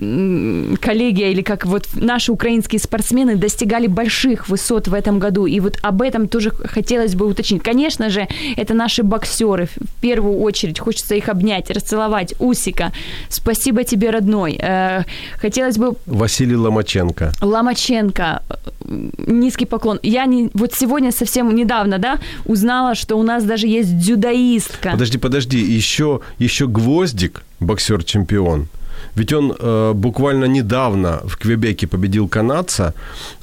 [0.81, 5.47] коллегия или как вот наши украинские спортсмены достигали больших высот в этом году.
[5.47, 7.63] И вот об этом тоже хотелось бы уточнить.
[7.63, 9.67] Конечно же, это наши боксеры.
[9.67, 12.35] В первую очередь хочется их обнять, расцеловать.
[12.39, 12.93] Усика,
[13.29, 14.59] спасибо тебе, родной.
[14.59, 15.05] Э,
[15.41, 17.33] Хотелось бы Василий Ломаченко.
[17.43, 18.43] Ломаченко,
[18.91, 19.99] низкий поклон.
[20.03, 24.91] Я не, вот сегодня совсем недавно, да, узнала, что у нас даже есть дзюдоистка.
[24.93, 28.67] Подожди, подожди, еще, еще Гвоздик, боксер-чемпион.
[29.15, 32.95] Ведь он э, буквально недавно в Квебеке победил канадца.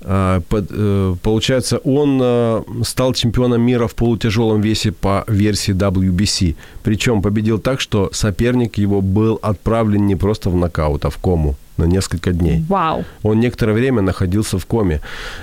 [0.01, 6.55] Э, под- э, получается, он э, стал чемпионом мира в полутяжелом весе по версии WBC.
[6.83, 11.55] Причем победил так, что соперник его был отправлен не просто в нокаут, а в кому
[11.77, 12.63] на несколько дней.
[12.69, 13.03] Вау.
[13.23, 14.99] Он некоторое время находился в коме.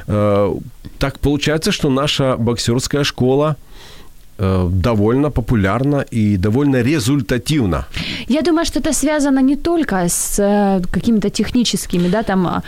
[0.08, 0.54] Э,
[0.98, 3.56] Так получается, что наша боксерская школа
[4.38, 7.86] э, довольно популярна и довольно результативна.
[8.28, 12.62] Я думаю, что это связано не только с э, какими-то техническими, да, там, а,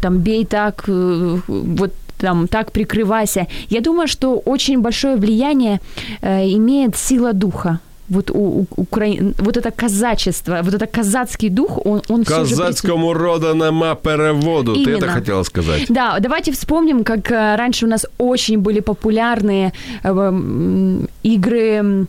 [0.00, 3.46] там бей так, вот там так прикрывайся.
[3.70, 5.80] Я думаю, что очень большое влияние
[6.22, 7.78] имеет сила духа.
[8.10, 13.54] Вот у, у Украины, вот это казачество, вот это казацкий дух, он, он Казацькому роду
[13.54, 14.74] нема переводу.
[14.74, 15.12] Ты это Именно.
[15.12, 15.86] хотела сказать?
[15.88, 22.06] Да, давайте вспомним, как э, раньше у нас очень были популярные э, игры,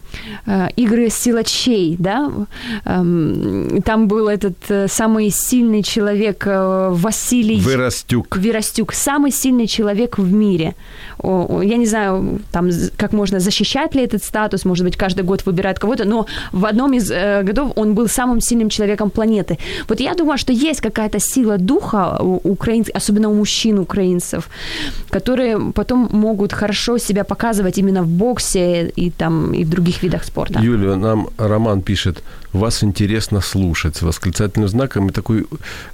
[0.48, 2.32] э, игры силачей, да.
[2.86, 8.38] Эм, Там был этот самый сильный человек Василий Виростюк.
[8.38, 10.74] Виростюк, самый сильный человек в мире.
[11.24, 15.80] Я не знаю, там, как можно защищать ли этот статус, может быть, каждый год выбирают
[15.92, 19.58] кого-то, но в одном из э, годов он был самым сильным человеком планеты.
[19.88, 24.50] Вот я думаю, что есть какая-то сила духа у украинцев, особенно у мужчин украинцев,
[25.10, 30.24] которые потом могут хорошо себя показывать именно в боксе и там и в других видах
[30.24, 30.60] спорта.
[30.60, 32.24] Юлия, нам Роман пишет,
[32.54, 35.46] вас интересно слушать с восклицательным знаком и такой,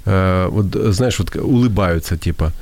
[0.06, 2.52] э, вот знаешь, вот улыбаются типа.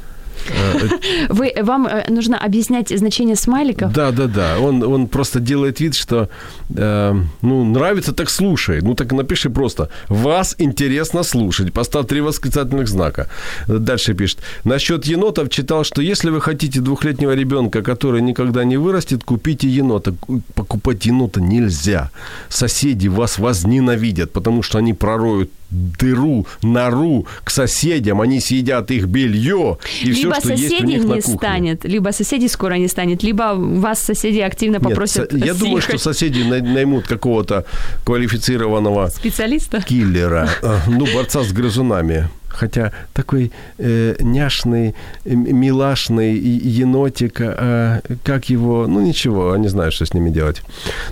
[1.28, 3.92] Вы, вам э, нужно объяснять значение смайликов?
[3.92, 4.58] Да, да, да.
[4.60, 6.28] Он, он просто делает вид, что
[6.76, 8.80] э, ну, нравится, так слушай.
[8.82, 9.88] Ну так напиши просто.
[10.08, 11.72] Вас интересно слушать.
[11.72, 13.28] Поставь три восклицательных знака.
[13.68, 14.38] Дальше пишет.
[14.64, 20.14] Насчет енотов читал, что если вы хотите двухлетнего ребенка, который никогда не вырастет, купите енота.
[20.54, 22.10] Покупать енота нельзя.
[22.48, 29.78] Соседи вас возненавидят, потому что они пророют дыру, нору к соседям, они съедят их белье
[30.04, 31.36] и все, либо что есть у соседей них на не кухне.
[31.38, 35.80] станет, либо соседей скоро не станет, либо вас соседи активно Нет, попросят со- я думаю,
[35.82, 36.02] что съехать.
[36.02, 37.64] соседи най- наймут какого-то
[38.04, 39.82] квалифицированного специалиста.
[39.82, 42.28] киллера, э, ну, борца с грызунами.
[42.48, 44.94] Хотя такой э, няшный,
[45.26, 50.62] м- милашный енотик, э, как его, ну ничего, они знают, что с ними делать.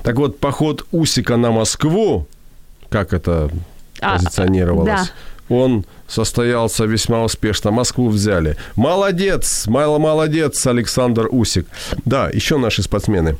[0.02, 2.26] Так вот, поход Усика на Москву,
[2.88, 3.50] как это
[4.00, 5.12] А, позиционировалось,
[5.48, 7.70] он состоялся весьма успешно.
[7.70, 8.56] Москву взяли.
[8.76, 11.66] Молодец, мало молодец, Александр Усик.
[12.04, 13.36] Да, еще наши спортсмены.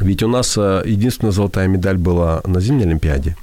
[0.00, 3.36] Ведь у нас э, единственная золотая медаль была на зимней Олимпиаде.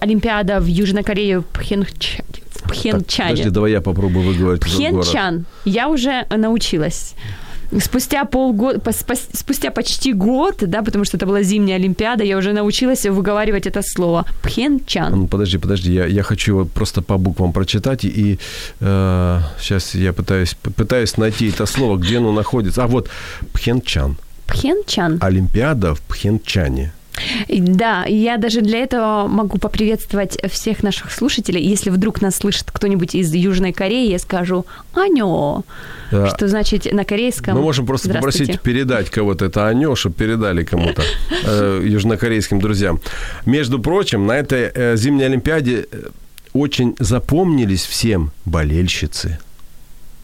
[0.00, 2.24] Олимпиада в Южной Корее в Пхенчане.
[2.54, 3.30] В Так, Пхенчане.
[3.30, 4.62] подожди, давай я попробую выговорить.
[4.62, 5.44] Пхенчан.
[5.64, 7.14] Я уже научилась.
[7.80, 8.80] Спустя полгода,
[9.32, 13.82] спустя почти год, да, потому что это была зимняя Олимпиада, я уже научилась выговаривать это
[13.82, 14.24] слово.
[14.42, 15.12] Пхенчан.
[15.12, 18.38] Ну, подожди, подожди, я, я хочу просто по буквам прочитать, и
[18.80, 22.84] сейчас я пытаюсь, пытаюсь найти это слово, где оно находится.
[22.84, 23.08] А вот
[23.52, 24.16] Пхенчан.
[24.46, 25.18] Пхенчан.
[25.20, 26.92] Олимпиада в Пхенчане.
[27.48, 31.62] Да, я даже для этого могу поприветствовать всех наших слушателей.
[31.62, 35.62] Если вдруг нас слышит кто-нибудь из Южной Кореи, я скажу «Анё»,
[36.10, 36.28] Да.
[36.28, 41.02] что значит на корейском Мы можем просто попросить передать кого-то это Анё, чтобы передали кому-то,
[41.46, 43.00] э, южнокорейским друзьям.
[43.44, 46.08] Между прочим, на этой э, зимней Олимпиаде э,
[46.52, 49.38] очень запомнились всем болельщицы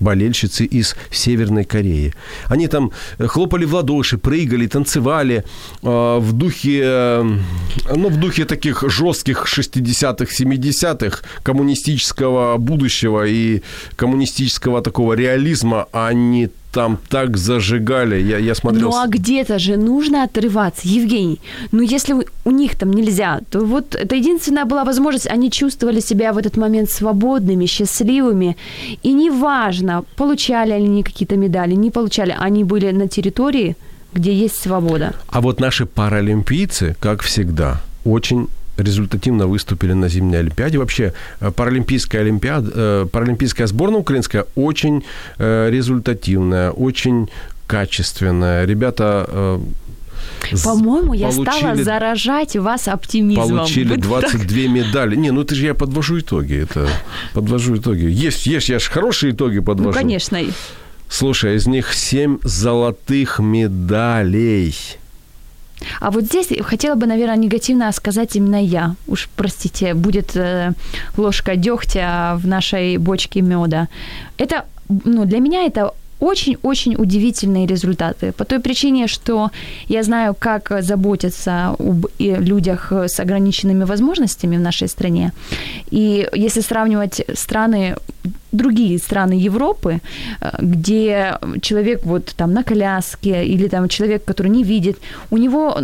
[0.03, 2.13] болельщицы из Северной Кореи.
[2.49, 5.45] Они там э, хлопали в ладоши, прыгали, танцевали
[5.83, 7.39] э, в духе, э,
[7.97, 13.63] ну, в духе таких жестких 60-х, 70-х коммунистического будущего и
[13.97, 15.87] коммунистического такого реализма.
[15.93, 18.23] Они там так зажигали.
[18.23, 18.91] Я, я смотрел...
[18.91, 21.41] Ну а где-то же нужно отрываться, Евгений.
[21.73, 25.27] Ну если у- них там нельзя, то вот это единственная была возможность.
[25.27, 28.57] Они чувствовали себя в этот момент свободными, счастливыми.
[29.03, 32.35] И неважно, получали они какие-то медали, не получали.
[32.39, 33.77] Они были на территории,
[34.15, 35.13] где есть свобода.
[35.29, 40.79] А вот наши паралимпийцы, как всегда, очень результативно выступили на зимней Олимпиаде.
[40.79, 45.05] Вообще э, паралимпийская Олимпиада, э, паралимпийская сборная украинская очень
[45.39, 47.29] э, результативная, очень
[47.67, 48.65] качественная.
[48.67, 49.61] Ребята
[50.65, 53.49] По-моему, я стала заражать вас оптимизмом.
[53.49, 54.33] Получили Вот так.
[54.33, 55.17] 22 медали.
[55.17, 56.63] Не, ну ты же я подвожу итоги.
[56.63, 56.89] Это
[57.35, 58.05] подвожу итоги.
[58.05, 59.91] Есть, есть, я же хорошие итоги подвожу.
[59.91, 60.39] Ну, конечно.
[61.09, 64.75] Слушай, из них 7 золотых медалей.
[66.01, 68.95] А вот здесь хотела бы, наверное, негативно сказать именно я.
[69.07, 70.73] Уж простите, будет э,
[71.17, 73.89] ложка дегтя в нашей бочке меда.
[74.39, 74.65] Это,
[75.05, 75.93] ну, для меня это
[76.23, 78.33] очень-очень удивительные результаты.
[78.33, 79.51] По той причине, что
[79.89, 85.33] я знаю, как заботиться об людях с ограниченными возможностями в нашей стране.
[85.91, 87.97] И если сравнивать страны
[88.53, 90.01] другие страны Европы,
[90.41, 94.99] э, где человек вот там на коляске или там человек, который не видит,
[95.31, 95.79] у него,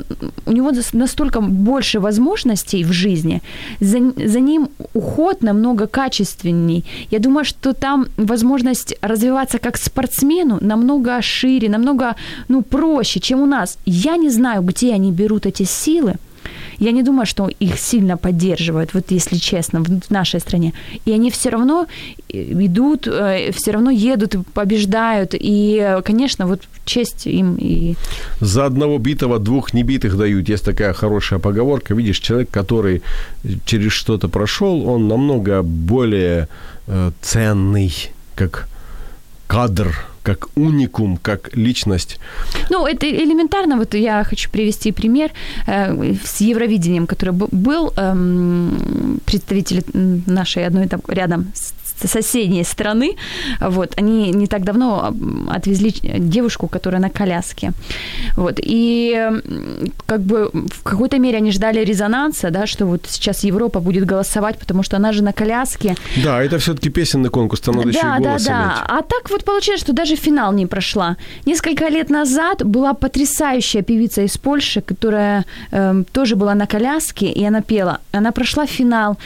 [0.47, 3.43] у него настолько больше возможностей в жизни,
[3.81, 6.85] за, за ним уход намного качественней.
[7.11, 12.15] Я думаю, что там возможность развиваться как спортсмену намного шире, намного
[12.49, 13.79] ну, проще, чем у нас.
[13.87, 16.15] Я не знаю, где они берут эти силы,
[16.79, 20.73] я не думаю, что их сильно поддерживают, вот если честно, в нашей стране.
[21.07, 21.87] И они все равно
[22.33, 25.35] э, идут, э, все равно едут, побеждают.
[25.35, 27.97] И, конечно, вот честь им и...
[28.41, 30.49] За одного битого двух небитых дают.
[30.49, 31.95] Есть такая хорошая поговорка.
[31.95, 33.03] Видишь, человек, который
[33.65, 36.49] через что-то прошел, он намного более
[36.87, 37.93] э, ценный,
[38.35, 38.69] как
[39.47, 42.19] кадр, как уникум, как личность.
[42.71, 43.77] Ну, это элементарно.
[43.77, 45.31] Вот я хочу привести пример
[45.67, 48.71] э, с Евровидением, который был э,
[49.25, 49.85] представитель
[50.27, 51.53] нашей одной там рядом
[52.07, 53.17] соседней страны.
[53.61, 55.15] Вот, они не так давно
[55.49, 57.73] отвезли девушку, которая на коляске.
[58.37, 59.31] Вот, и
[60.07, 64.59] как бы в какой-то мере они ждали резонанса, да, что вот сейчас Европа будет голосовать,
[64.59, 65.97] потому что она же на коляске.
[66.25, 69.31] Да, это все-таки песенный конкурс, там надо да, еще и голос Да, да, А так
[69.31, 71.17] вот получилось, что даже финал не прошла.
[71.47, 77.45] Несколько лет назад была потрясающая певица из Польши, которая э, тоже была на коляске, и
[77.45, 77.99] она пела.
[78.13, 79.17] Она прошла финал.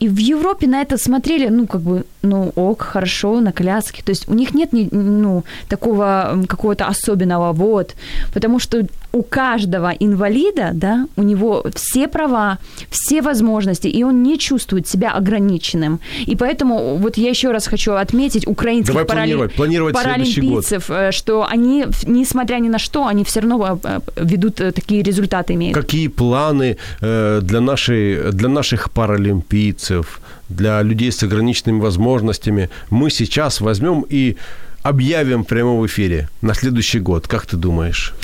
[0.00, 4.02] И в Европе на это смотрели, ну, как бы, ну, ок, хорошо, на коляске.
[4.02, 7.94] То есть у них нет, ну, такого какого-то особенного, вот.
[8.34, 8.86] Потому что
[9.16, 12.58] у каждого инвалида, да, у него все права,
[12.90, 16.00] все возможности, и он не чувствует себя ограниченным.
[16.26, 19.32] И поэтому вот я еще раз хочу отметить украинских Давай парали...
[19.32, 20.96] планировать, планировать паралимпийцев, год.
[20.96, 25.54] Э, что они, несмотря ни на что, они все равно э, ведут э, такие результаты
[25.54, 25.74] имеют.
[25.74, 29.85] Какие планы для, нашей, для наших паралимпийцев,
[30.48, 32.70] для людей с ограниченными возможностями.
[32.90, 34.36] Мы сейчас возьмем и
[34.88, 37.26] объявим в прямом эфире на следующий год?
[37.26, 38.14] Как ты думаешь?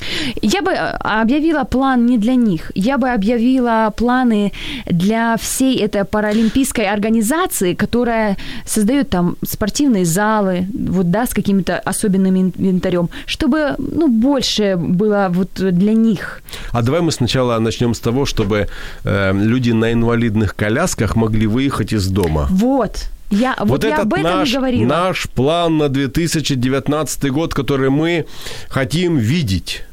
[0.41, 2.71] Я бы э, объявила план не для них.
[2.75, 4.51] Я бы объявила планы
[4.85, 12.37] для всей этой паралимпийской организации, которая создает там спортивные залы, вот, да, с каким-то особенным
[12.37, 16.41] инвентарем, чтобы, ну, больше было вот для них.
[16.71, 18.67] А давай мы сначала начнем с того, чтобы
[19.03, 22.47] э, люди на инвалидных колясках могли выехать из дома.
[22.49, 23.09] Вот.
[23.33, 24.87] Я, вот, вот я об этом наш, и говорила.
[24.87, 28.25] наш план на 2019 год, который мы
[28.69, 29.83] хотим видеть.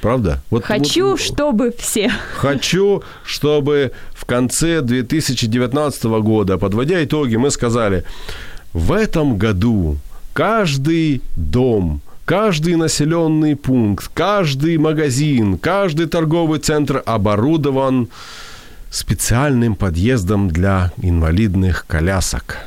[0.00, 0.40] Правда?
[0.50, 2.10] Вот, хочу, вот, чтобы все.
[2.36, 8.04] Хочу, чтобы в конце 2019 года, подводя итоги, мы сказали,
[8.72, 9.98] в этом году
[10.32, 18.08] каждый дом, каждый населенный пункт, каждый магазин, каждый торговый центр оборудован
[18.90, 22.58] специальным подъездом для инвалидных колясок.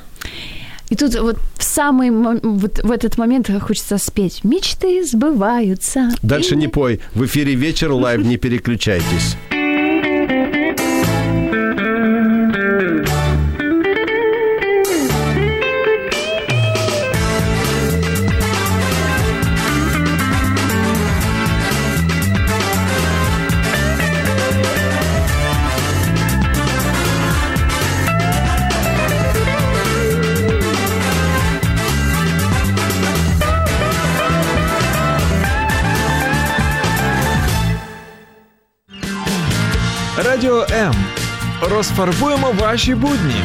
[0.89, 6.09] И тут вот в самый вот в этот момент хочется спеть «Мечты сбываются».
[6.24, 6.57] Дальше и...
[6.57, 6.99] не пой.
[7.13, 9.38] В эфире «Вечер live», не переключайтесь.
[40.79, 40.95] М.
[41.70, 43.43] Розфарбуємо ваші будні.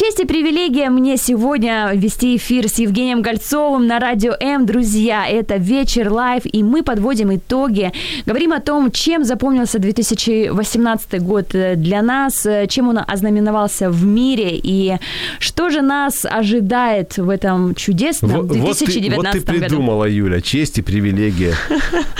[0.00, 4.64] Честь и привилегия мне сегодня вести эфир с Евгением Гольцовым на Радио М.
[4.64, 7.92] Друзья, это «Вечер live», и мы подводим итоги.
[8.24, 14.96] Говорим о том, чем запомнился 2018 год для нас, чем он ознаменовался в мире, и
[15.38, 20.16] что же нас ожидает в этом чудесном 2019 вот ты, вот ты придумала, году.
[20.16, 21.52] Юля, честь и привилегия.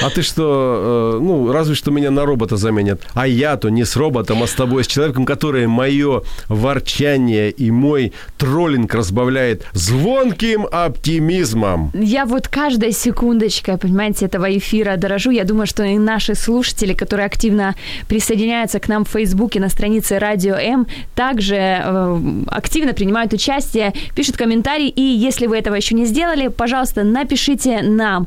[0.03, 3.01] А ты что, э, ну, разве что меня на робота заменят.
[3.14, 8.12] А я-то не с роботом, а с тобой, с человеком, который мое ворчание и мой
[8.39, 11.91] троллинг разбавляет звонким оптимизмом.
[11.95, 15.31] Я вот каждой секундочкой, понимаете, этого эфира дорожу.
[15.31, 17.75] Я думаю, что и наши слушатели, которые активно
[18.09, 24.37] присоединяются к нам в Фейсбуке на странице Радио М, также э, активно принимают участие, пишут
[24.37, 24.89] комментарии.
[24.89, 28.27] И если вы этого еще не сделали, пожалуйста, напишите нам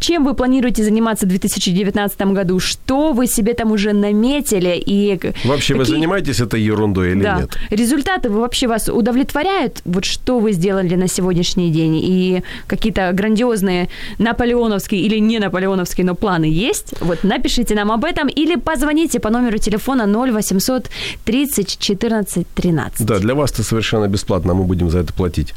[0.00, 2.60] чем вы планируете заниматься в 2019 году?
[2.60, 4.82] Что вы себе там уже наметили?
[4.84, 5.78] И вообще какие...
[5.78, 7.40] вы занимаетесь этой ерундой или да.
[7.40, 7.56] нет?
[7.70, 9.80] Результаты вы вообще вас удовлетворяют?
[9.84, 11.96] Вот что вы сделали на сегодняшний день?
[12.02, 13.88] И какие-то грандиозные
[14.18, 16.94] наполеоновские или не наполеоновские, но планы есть?
[17.00, 20.90] Вот напишите нам об этом или позвоните по номеру телефона 0800
[21.24, 23.06] 30 14 13.
[23.06, 25.54] Да, для вас это совершенно бесплатно, мы будем за это платить.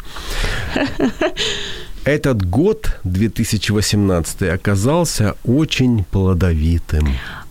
[2.06, 7.08] Этот год, 2018, оказался очень плодовитым.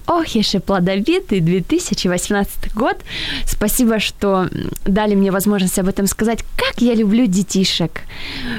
[0.07, 2.96] Ох, еще плодовитый 2018 год.
[3.46, 4.48] Спасибо, что
[4.84, 6.44] дали мне возможность об этом сказать.
[6.57, 8.02] Как я люблю детишек.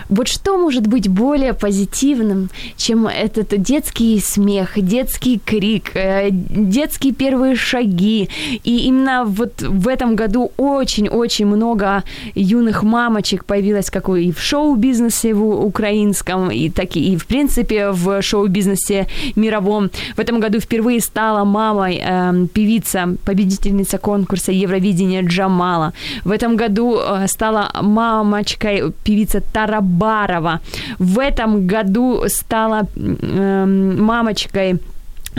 [0.10, 7.56] Вот что может быть более позитивным, чем этот детский смех, детский крик, э, детские первые
[7.56, 8.28] шаги.
[8.64, 15.36] И именно вот в этом году очень-очень много юных мамочек появилось, как и в шоу-бизнесе
[15.36, 19.92] в украинском, и так и в принципе в шоу-бизнесе мировом.
[20.16, 21.02] В этом году впервые
[21.36, 25.92] стала мамой э, певица, победительница конкурса Евровидения Джамала.
[26.24, 30.60] В этом году э, стала мамочкой певица Тарабарова.
[31.00, 33.66] В этом году стала э,
[34.00, 34.80] мамочкой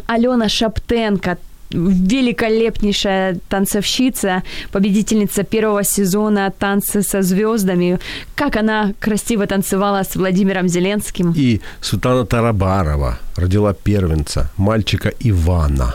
[0.06, 1.36] Алена Шаптенко,
[1.76, 7.98] великолепнейшая танцовщица, победительница первого сезона «Танцы со звездами».
[8.34, 11.32] Как она красиво танцевала с Владимиром Зеленским.
[11.36, 15.94] И Султана Тарабарова родила первенца, мальчика Ивана.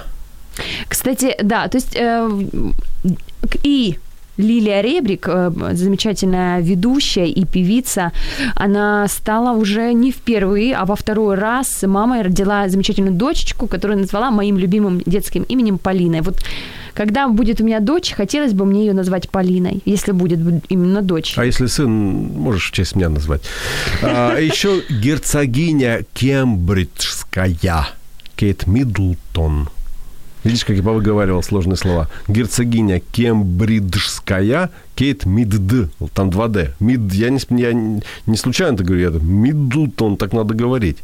[0.88, 2.30] Кстати, да, то есть э,
[3.64, 3.98] и
[4.38, 8.12] Лилия Ребрик, э, замечательная ведущая и певица,
[8.56, 14.32] она стала уже не впервые, а во второй раз мамой родила замечательную дочечку, которую назвала
[14.32, 16.22] моим любимым детским именем Полиной.
[16.22, 16.38] Вот
[16.94, 21.34] когда будет у меня дочь, хотелось бы мне ее назвать Полиной, если будет именно дочь.
[21.38, 23.42] А если сын, можешь в честь меня назвать.
[24.02, 27.88] А, еще герцогиня Кембриджская,
[28.36, 29.70] Кейт Миддлтон–
[30.44, 32.10] Видишь, как я выговаривал сложные слова.
[32.28, 35.92] Герцогиня Кембриджская Кейт Мидд.
[36.14, 36.72] Там 2D.
[36.80, 40.98] Мид, я не, я не случайно это говорю, я Миддлтон, так надо говорить.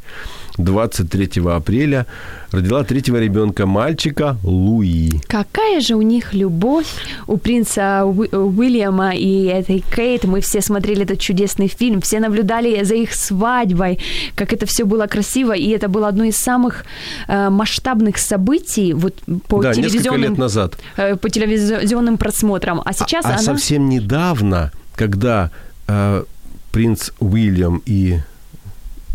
[0.57, 2.05] 23 апреля
[2.51, 5.19] родила третьего ребенка, мальчика Луи.
[5.27, 6.87] Какая же у них любовь
[7.27, 10.23] у принца Уильяма и этой Кейт.
[10.23, 13.99] Мы все смотрели этот чудесный фильм, все наблюдали за их свадьбой,
[14.35, 16.85] как это все было красиво, и это было одно из самых
[17.27, 19.13] э, масштабных событий вот
[19.47, 20.77] по да, телевизионным лет назад.
[20.97, 22.81] Э, по телевизионным просмотрам.
[22.83, 23.37] А сейчас а, она...
[23.37, 25.51] а совсем недавно, когда
[25.87, 26.23] э,
[26.71, 28.19] принц Уильям и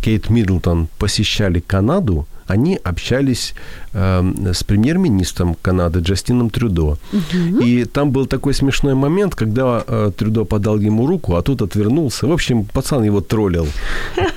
[0.03, 3.55] Кейт Миддлтон посещали Канаду, они общались
[3.95, 6.99] э, с премьер-министром Канады Джастином Трюдо.
[7.13, 7.65] Угу.
[7.65, 12.27] И там был такой смешной момент, когда э, Трюдо подал ему руку, а тот отвернулся.
[12.27, 13.67] В общем, пацан его троллил.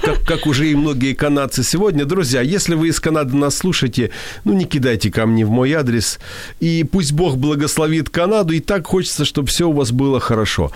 [0.01, 2.05] Как, как уже и многие канадцы сегодня.
[2.05, 4.11] Друзья, если вы из Канады нас слушаете,
[4.45, 6.19] ну не кидайте камни в мой адрес.
[6.61, 8.53] И пусть Бог благословит Канаду.
[8.53, 10.71] И так хочется, чтобы все у вас было хорошо.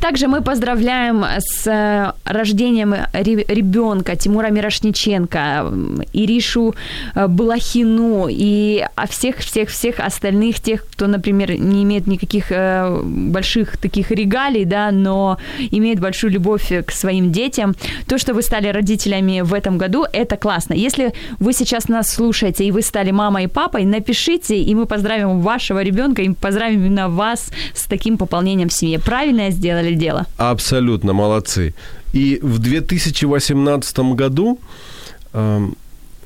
[0.00, 5.72] Также мы поздравляем с э, рождением ребенка Тимура Мирошниченко,
[6.14, 6.69] Иришу
[7.14, 14.64] э, Балахину и всех-всех-всех остальных тех, кто, например, не имеет никаких э, больших таких регалий,
[14.64, 15.38] да, но
[15.70, 17.74] имеет большую любовь к своим детям.
[18.06, 20.74] То, что вы стали родителями в этом году, это классно.
[20.74, 25.40] Если вы сейчас нас слушаете и вы стали мамой и папой, напишите, и мы поздравим
[25.40, 28.98] вашего ребенка, и поздравим именно вас с таким пополнением в семье.
[28.98, 30.26] Правильно сделали дело?
[30.36, 31.74] Абсолютно, молодцы.
[32.12, 34.58] И в 2018 году
[35.32, 35.76] эм,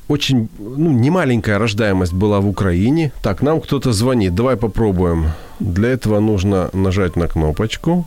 [0.09, 3.13] очень ну, немаленькая рождаемость была в Украине.
[3.23, 4.35] Так, нам кто-то звонит.
[4.35, 5.31] Давай попробуем.
[5.61, 8.07] Для этого нужно нажать на кнопочку.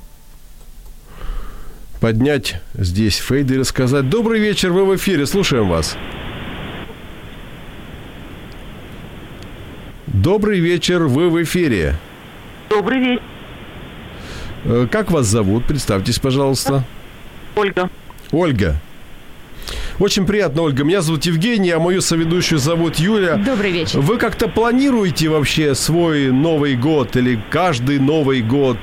[2.00, 5.98] Поднять здесь фейдер и сказать «Добрый вечер, вы в эфире, слушаем вас».
[10.06, 11.96] Добрый вечер, вы в эфире.
[12.70, 13.24] Добрый вечер.
[14.66, 15.66] Э, как вас зовут?
[15.66, 16.84] Представьтесь, пожалуйста.
[17.56, 17.90] Ольга.
[18.32, 18.80] Ольга.
[20.00, 20.84] Очень приятно, Ольга.
[20.84, 23.38] Меня зовут Евгений, а мою соведущую зовут Юля.
[23.38, 24.00] Добрый вечер.
[24.00, 28.78] Вы как-то планируете вообще свой Новый год или каждый Новый год?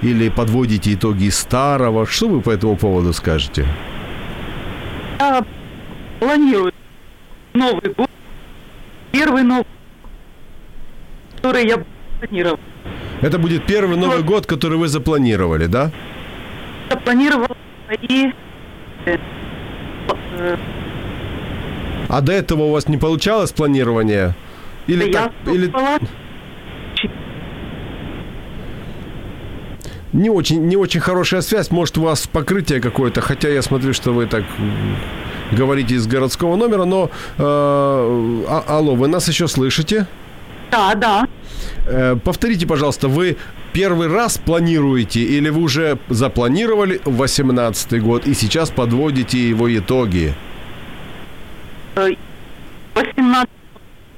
[0.00, 2.06] Или подводите итоги старого?
[2.06, 3.66] Что вы по этому поводу скажете?
[5.20, 5.44] Я
[6.18, 6.72] планирую
[7.52, 8.10] Новый год.
[9.12, 9.66] Первый Новый
[11.44, 11.84] который я
[12.20, 12.58] планировал.
[13.20, 15.90] Это будет первый Новый год, который вы запланировали, да?
[16.88, 17.54] Я планировал
[18.00, 18.32] и
[22.08, 24.34] а до этого у вас не получалось планирование?
[24.86, 25.72] Или да так, я или...
[30.12, 34.12] Не очень, не очень хорошая связь, может, у вас покрытие какое-то, хотя я смотрю, что
[34.12, 34.44] вы так
[35.50, 40.06] говорите из городского номера, но э, а, алло, вы нас еще слышите?
[40.70, 41.26] Да, да.
[41.86, 43.36] Э, повторите, пожалуйста, вы
[43.74, 50.32] первый раз планируете или вы уже запланировали 18 год и сейчас подводите его итоги?
[51.96, 52.16] В
[52.94, 53.50] 18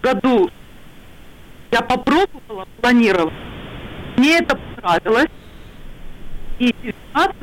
[0.03, 0.51] году
[1.73, 3.33] я попробовала планировать.
[4.19, 5.31] Мне это понравилось.
[6.59, 6.75] И
[7.15, 7.37] 19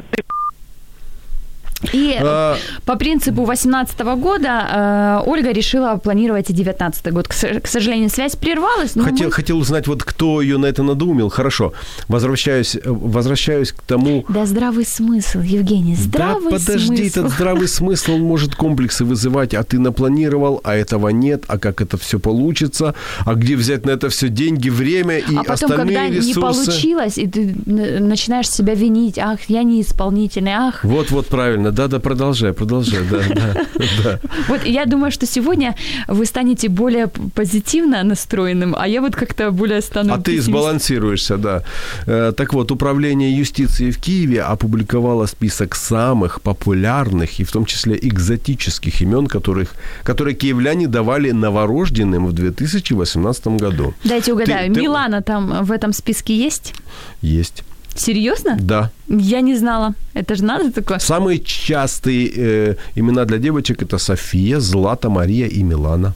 [1.91, 2.55] И А,
[2.85, 7.27] по принципу 18 года э, Ольга решила планировать и 19 год.
[7.27, 8.95] К, сожалению, связь прервалась.
[8.95, 11.29] Но Хотел, мы- хотел узнать, вот кто ее на это надоумил.
[11.29, 11.73] Хорошо.
[12.07, 17.19] Возвращаюсь, э, возвращаюсь к тому, Да здравый смысл, Евгений, здравый да подожди, смысл.
[17.19, 21.81] этот здравый смысл он может комплексы вызывать, а ты напланировал, а этого нет, а как
[21.81, 25.77] это все получится, а где взять на это все деньги, время и а потом, остальные
[25.97, 26.39] когда не ресурсы.
[26.65, 30.83] получилось, и ты начинаешь себя винить, ах, я не исполнительный, ах.
[30.83, 31.27] Вот, вот,
[31.73, 31.87] правильно.
[31.89, 33.03] Да-да, продолжай, продолжай.
[33.09, 34.19] Да, да, да.
[34.47, 35.75] Вот я думаю, что сегодня
[36.07, 41.63] вы станете более позитивно настроенным, а я вот как-то более стану А ты сбалансируешься, да.
[42.07, 47.97] Э, Так вот, Управление юстиции в Киеве опубликовало список самых популярных и в том числе
[48.01, 49.67] экзотических имен, которых,
[50.03, 53.93] которые киевляне давали новорожденным в 2018 году.
[54.03, 56.73] Дайте угадаю, Ты- ты- Милана там в этом списке есть?
[57.21, 57.63] Есть.
[57.95, 58.57] Серьезно?
[58.59, 58.91] Да.
[59.07, 59.93] Я не знала.
[60.13, 60.99] Это же надо такое.
[60.99, 66.13] Самые частые э, имена для девочек это София, Злата, Мария и Милана.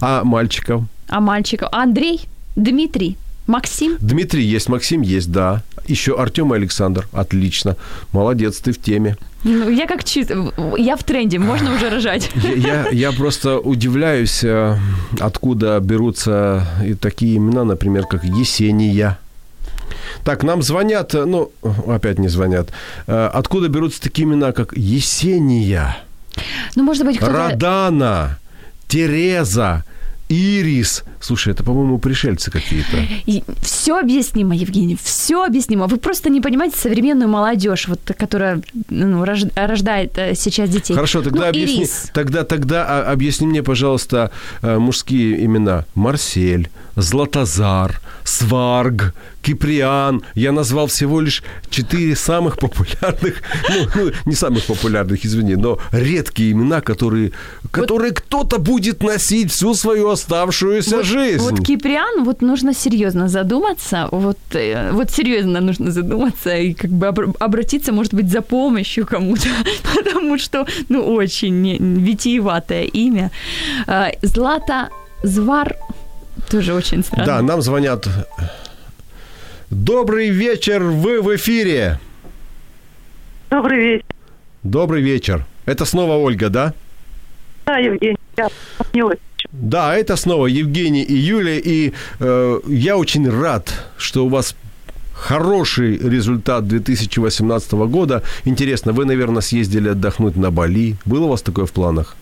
[0.00, 0.84] А мальчиков?
[1.08, 1.68] А мальчиков?
[1.72, 2.22] А Андрей?
[2.56, 3.16] Дмитрий?
[3.46, 3.96] Максим?
[4.00, 5.62] Дмитрий есть, Максим есть, да.
[5.88, 7.08] Еще Артем и Александр.
[7.12, 7.76] Отлично.
[8.12, 9.16] Молодец, ты в теме.
[9.42, 10.52] Ну, я как чисто...
[10.78, 12.30] Я в тренде, можно уже рожать.
[12.44, 14.78] Я, я, я просто удивляюсь, э,
[15.18, 19.18] откуда берутся и такие имена, например, как Есения.
[20.24, 21.50] Так, нам звонят, э, ну,
[21.86, 22.70] опять не звонят.
[23.06, 25.96] Э, Откуда берутся такие имена, как Есения,
[26.76, 27.20] Ну, может быть.
[27.20, 28.38] Радана,
[28.88, 29.84] Тереза,
[30.28, 31.04] Ирис.
[31.20, 32.96] Слушай, это, по-моему, пришельцы какие-то.
[33.60, 35.86] Все объяснимо, Евгений, все объяснимо.
[35.86, 40.94] Вы просто не понимаете современную молодежь, вот, которая ну, рож- рождает э, сейчас детей.
[40.94, 42.10] Хорошо, тогда ну, объясни, Ирис.
[42.14, 44.30] тогда, тогда а, объясни мне, пожалуйста,
[44.62, 45.84] мужские имена.
[45.94, 50.22] Марсель, Златозар, Сварг, Киприан.
[50.34, 56.52] Я назвал всего лишь четыре самых популярных, ну, ну, не самых популярных, извини, но редкие
[56.52, 57.32] имена, которые,
[57.70, 61.42] которые кто-то будет носить всю свою оставшуюся вот, жизнь.
[61.42, 67.06] Вот Киприан, вот нужно серьезно задуматься, вот, э, вот серьезно нужно задуматься и как бы
[67.06, 69.48] обр- обратиться, может быть, за помощью кому-то,
[69.94, 73.30] потому что, ну, очень витиеватое имя.
[73.86, 74.88] А, Злата
[75.24, 75.76] Звар
[76.50, 77.26] тоже очень странно.
[77.26, 78.08] Да, нам звонят.
[79.70, 81.98] Добрый вечер, вы в эфире.
[83.50, 84.04] Добрый вечер.
[84.62, 85.46] Добрый вечер.
[85.66, 86.74] Это снова Ольга, да?
[87.66, 88.48] Да, Евгений, я.
[89.52, 94.56] Да, это снова Евгений и Юлия, и э, я очень рад, что у вас
[95.14, 98.22] хороший результат 2018 года.
[98.44, 100.96] Интересно, вы, наверное, съездили отдохнуть на Бали.
[101.04, 102.16] Было у вас такое в планах?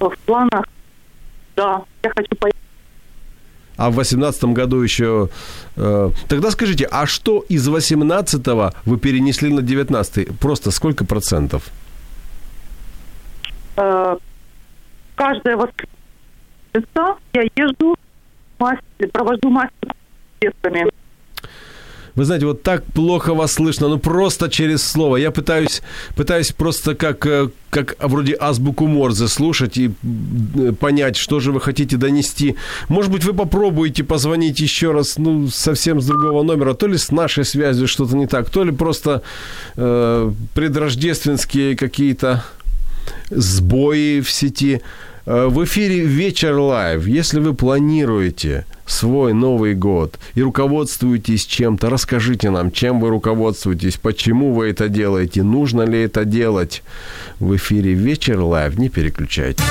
[0.00, 0.64] В планах,
[1.56, 2.60] да, я хочу поехать.
[3.76, 5.28] А в 2018 году еще...
[5.76, 8.46] э, тогда скажите, а что из 18
[8.84, 11.62] вы перенесли на 19 Просто сколько процентов?
[13.76, 14.16] Э,
[15.14, 17.94] каждое воскресенье я езжу,
[18.58, 19.94] мастер, провожу мастер
[20.40, 20.90] с.
[22.14, 25.16] Вы знаете, вот так плохо вас слышно, ну просто через слово.
[25.16, 25.82] Я пытаюсь,
[26.16, 29.90] пытаюсь просто как, э, как вроде азбуку Морзе слушать и
[30.56, 32.56] э, понять, что же вы хотите донести.
[32.88, 36.74] Может быть, вы попробуете позвонить еще раз, ну, совсем с другого номера.
[36.74, 39.22] То ли с нашей связью что-то не так, то ли просто
[39.76, 42.44] э, предрождественские какие-то
[43.30, 44.80] сбои в сети.
[45.28, 47.06] Э, В эфире «Вечер live».
[47.06, 54.54] Если вы планируете свой Новый год и руководствуетесь чем-то, расскажите нам, чем вы руководствуетесь, почему
[54.54, 56.82] вы это делаете, нужно ли это делать.
[57.40, 58.78] В эфире «Вечер лайв».
[58.78, 59.64] Не переключайтесь.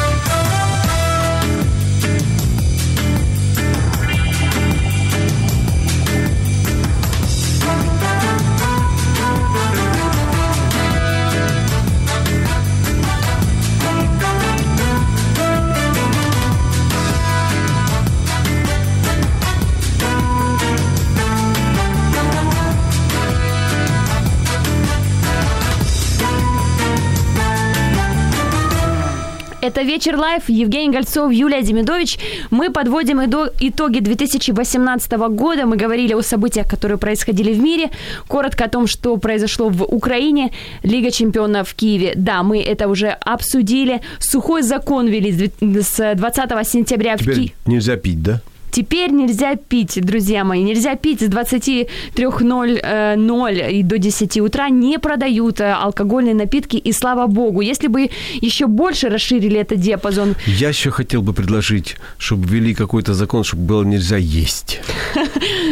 [29.68, 32.18] Это «Вечер лайф», Евгений Гольцов, Юлия Демидович.
[32.51, 33.20] Мы подводим
[33.59, 35.65] итоги 2018 года.
[35.65, 37.89] Мы говорили о событиях, которые происходили в мире.
[38.30, 40.51] Коротко о том, что произошло в Украине.
[40.84, 42.13] Лига чемпионов в Киеве.
[42.15, 43.99] Да, мы это уже обсудили.
[44.20, 47.51] Сухой закон ввели с две- с 20 сентября в Теперь Киеве.
[47.65, 48.39] нельзя пить, да?
[48.78, 54.69] Теперь нельзя пить, друзья мои, нельзя пить с 23.00 и до 10 утра.
[54.69, 57.61] Не продают э, алкогольные напитки, и слава богу.
[57.61, 60.36] Если бы еще больше расширили этот диапазон...
[60.45, 64.80] Я еще хотел бы предложить, чтобы ввели какой-то закон, чтобы было нельзя есть.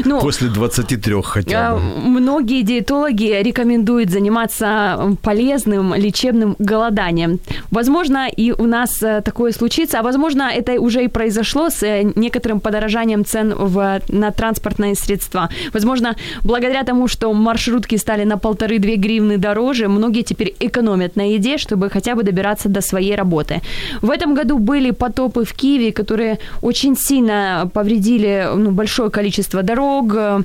[0.03, 1.79] Ну, После 23 хотя бы.
[1.79, 7.39] Э, Многие диетологи рекомендуют заниматься полезным лечебным голоданием.
[7.71, 12.11] Возможно, и у нас э, такое случится, а возможно, это уже и произошло с э,
[12.15, 12.94] некоторым подорожанием
[13.25, 15.49] цен в, на транспортные средства.
[15.73, 21.57] Возможно, благодаря тому, что маршрутки стали на полторы-две гривны дороже, многие теперь экономят на еде,
[21.57, 23.61] чтобы хотя бы добираться до своей работы.
[24.01, 30.13] В этом году были потопы в Киеве, которые очень сильно повредили ну, большое количество дорог,
[30.15, 30.41] э,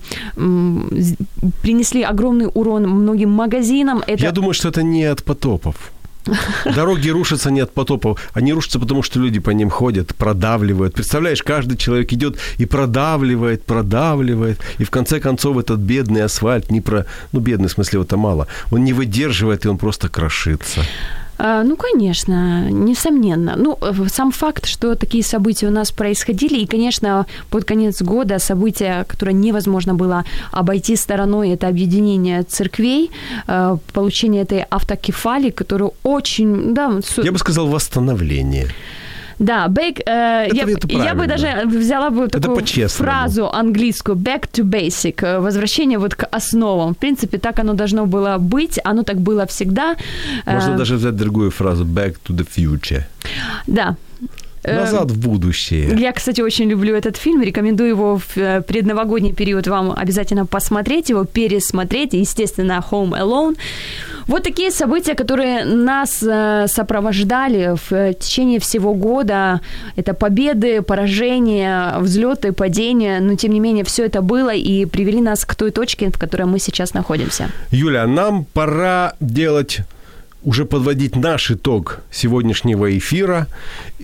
[1.63, 4.03] принесли огромный урон многим магазинам.
[4.07, 4.23] Это...
[4.23, 5.93] Я думаю, что это не от потопов.
[6.75, 10.95] Дороги рушатся не от потопов, они рушатся потому, что люди по ним ходят, продавливают.
[10.95, 16.81] Представляешь, каждый человек идет и продавливает, продавливает, и в конце концов этот бедный асфальт, не
[16.81, 20.85] про, ну бедный в смысле это мало, он не выдерживает и он просто крошится.
[21.43, 23.55] А, Ну, конечно, несомненно.
[23.57, 28.39] Ну, э, сам факт, что такие события у нас происходили, и, конечно, под конец года
[28.39, 33.11] события, которые невозможно было обойти стороной, это объединение церквей,
[33.49, 38.67] э, получение этой автокефалии, которую очень, да, Я бы сказал восстановление.
[39.41, 44.65] Да, back, э, я, это я бы даже взяла бы такую фразу английскую back to
[44.65, 46.93] basic, э, возвращение вот к основам.
[46.93, 49.97] В принципе, так оно должно было быть, оно так было всегда.
[50.47, 53.03] Можно Э, даже взять другую фразу «back to the future».
[53.67, 53.97] Да.
[54.63, 55.97] Э, Назад в будущее.
[55.99, 61.11] Я, кстати, очень люблю этот фильм, рекомендую его в э, предновогодний период вам обязательно посмотреть
[61.11, 63.57] его, пересмотреть, естественно, Home Alone.
[64.27, 69.61] Вот такие события, которые нас э, сопровождали в э, течение всего года.
[69.97, 75.45] Это победы, поражения, взлеты, падения, но тем не менее все это было и привели нас
[75.45, 77.49] к той точке, в которой мы сейчас находимся.
[77.71, 79.81] Юля, нам пора делать
[80.43, 83.47] уже подводить наш итог сегодняшнего эфира.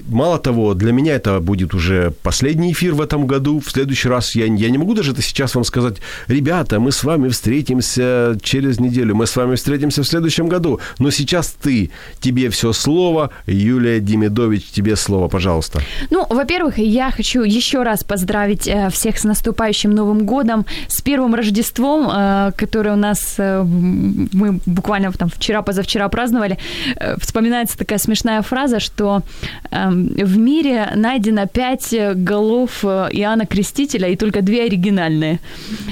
[0.09, 3.61] Мало того, для меня это будет уже последний эфир в этом году.
[3.61, 5.97] В следующий раз я, я не могу даже это сейчас вам сказать,
[6.29, 10.81] ребята, мы с вами встретимся через неделю, мы с вами встретимся в следующем году.
[10.99, 13.31] Но сейчас ты, тебе все слово.
[13.47, 15.81] Юлия Демидович, тебе слово, пожалуйста.
[16.11, 21.35] Ну, во-первых, я хочу еще раз поздравить э, всех с наступающим Новым годом, с первым
[21.35, 26.26] Рождеством, э, которое у нас э, мы буквально там вчера-позавчера праздновали.
[26.97, 29.23] Э, Вспоминается такая смешная фраза, что
[29.71, 35.41] эм, в мире найдено пять э, голов э, Иоанна Крестителя и только две оригинальные.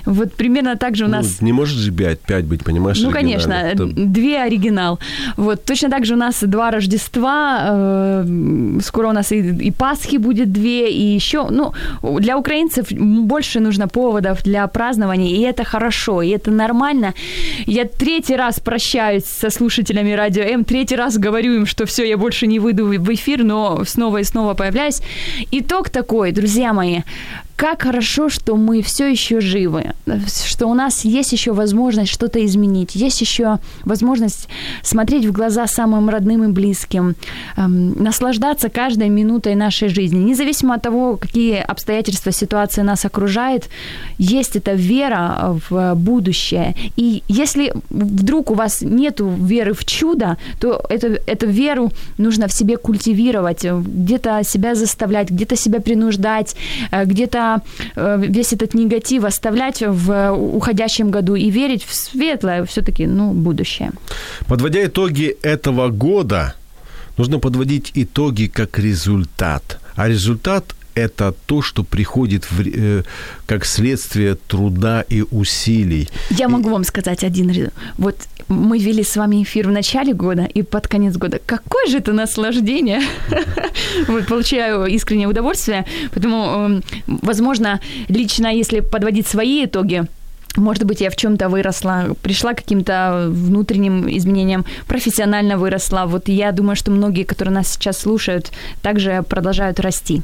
[0.07, 1.41] Вот примерно так же у нас...
[1.41, 3.01] Ну, не может же пять, пять быть, понимаешь?
[3.01, 3.53] Ну, конечно.
[3.53, 4.99] Это- две оригинал.
[5.37, 8.25] Вот, точно так же у нас два Рождества,
[8.83, 11.73] скоро у нас и, и Пасхи будет две, и еще, ну,
[12.21, 17.15] для украинцев больше нужно поводов для празднования, и это хорошо, и это нормально.
[17.67, 22.17] Я третий раз прощаюсь со слушателями Радио М, третий раз говорю им, что все, я
[22.17, 25.03] больше не выйду в эфир, но снова и снова появляюсь.
[25.51, 27.01] Итог такой, друзья мои,
[27.57, 29.93] как хорошо, что мы все еще живы,
[30.27, 34.49] что у нас есть еще возможность что-то изменить, есть еще возможность
[34.83, 37.15] смотреть в глаза самым родным и близким,
[37.57, 43.69] эм, наслаждаться каждой минутой нашей жизни, независимо от того, какие обстоятельства, ситуация нас окружает,
[44.19, 46.75] есть эта вера в будущее.
[46.97, 52.53] И если вдруг у вас нет веры в чудо, то эту, эту веру нужно в
[52.53, 56.57] себе культивировать, где-то себя заставлять, где-то себя принуждать,
[56.91, 57.44] э, где-то
[57.97, 63.91] э, весь этот негатив оставлять в уходящем году и верить в светлое все-таки, ну, будущее.
[64.47, 66.55] Подводя итоги этого года,
[67.19, 69.79] нужно подводить итоги как результат.
[69.97, 73.03] А результат это то, что приходит в, э,
[73.47, 76.09] как следствие труда и усилий.
[76.31, 78.17] Я могу вам сказать один Вот
[78.49, 81.41] мы вели с вами эфир в начале года и под конец года.
[81.47, 83.01] Какое же это наслаждение!
[84.09, 85.85] Вот получаю искреннее удовольствие.
[86.13, 90.05] Поэтому, эм, возможно, лично если подводить свои итоги,
[90.57, 96.05] может быть, я в чем-то выросла, пришла к каким-то внутренним изменениям, профессионально выросла.
[96.07, 100.23] Вот я думаю, что многие, которые нас сейчас слушают, также продолжают расти.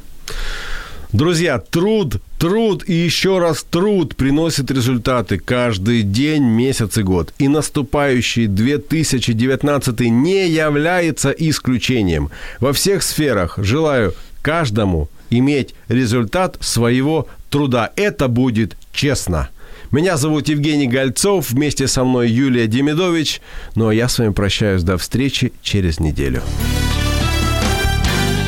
[1.13, 7.33] Друзья, труд, труд и еще раз труд приносит результаты каждый день, месяц и год.
[7.37, 12.29] И наступающий 2019 не является исключением.
[12.61, 17.91] Во всех сферах желаю каждому иметь результат своего труда.
[17.97, 19.49] Это будет честно.
[19.91, 23.41] Меня зовут Евгений Гольцов, вместе со мной Юлия Демидович.
[23.75, 26.41] Ну а я с вами прощаюсь до встречи через неделю.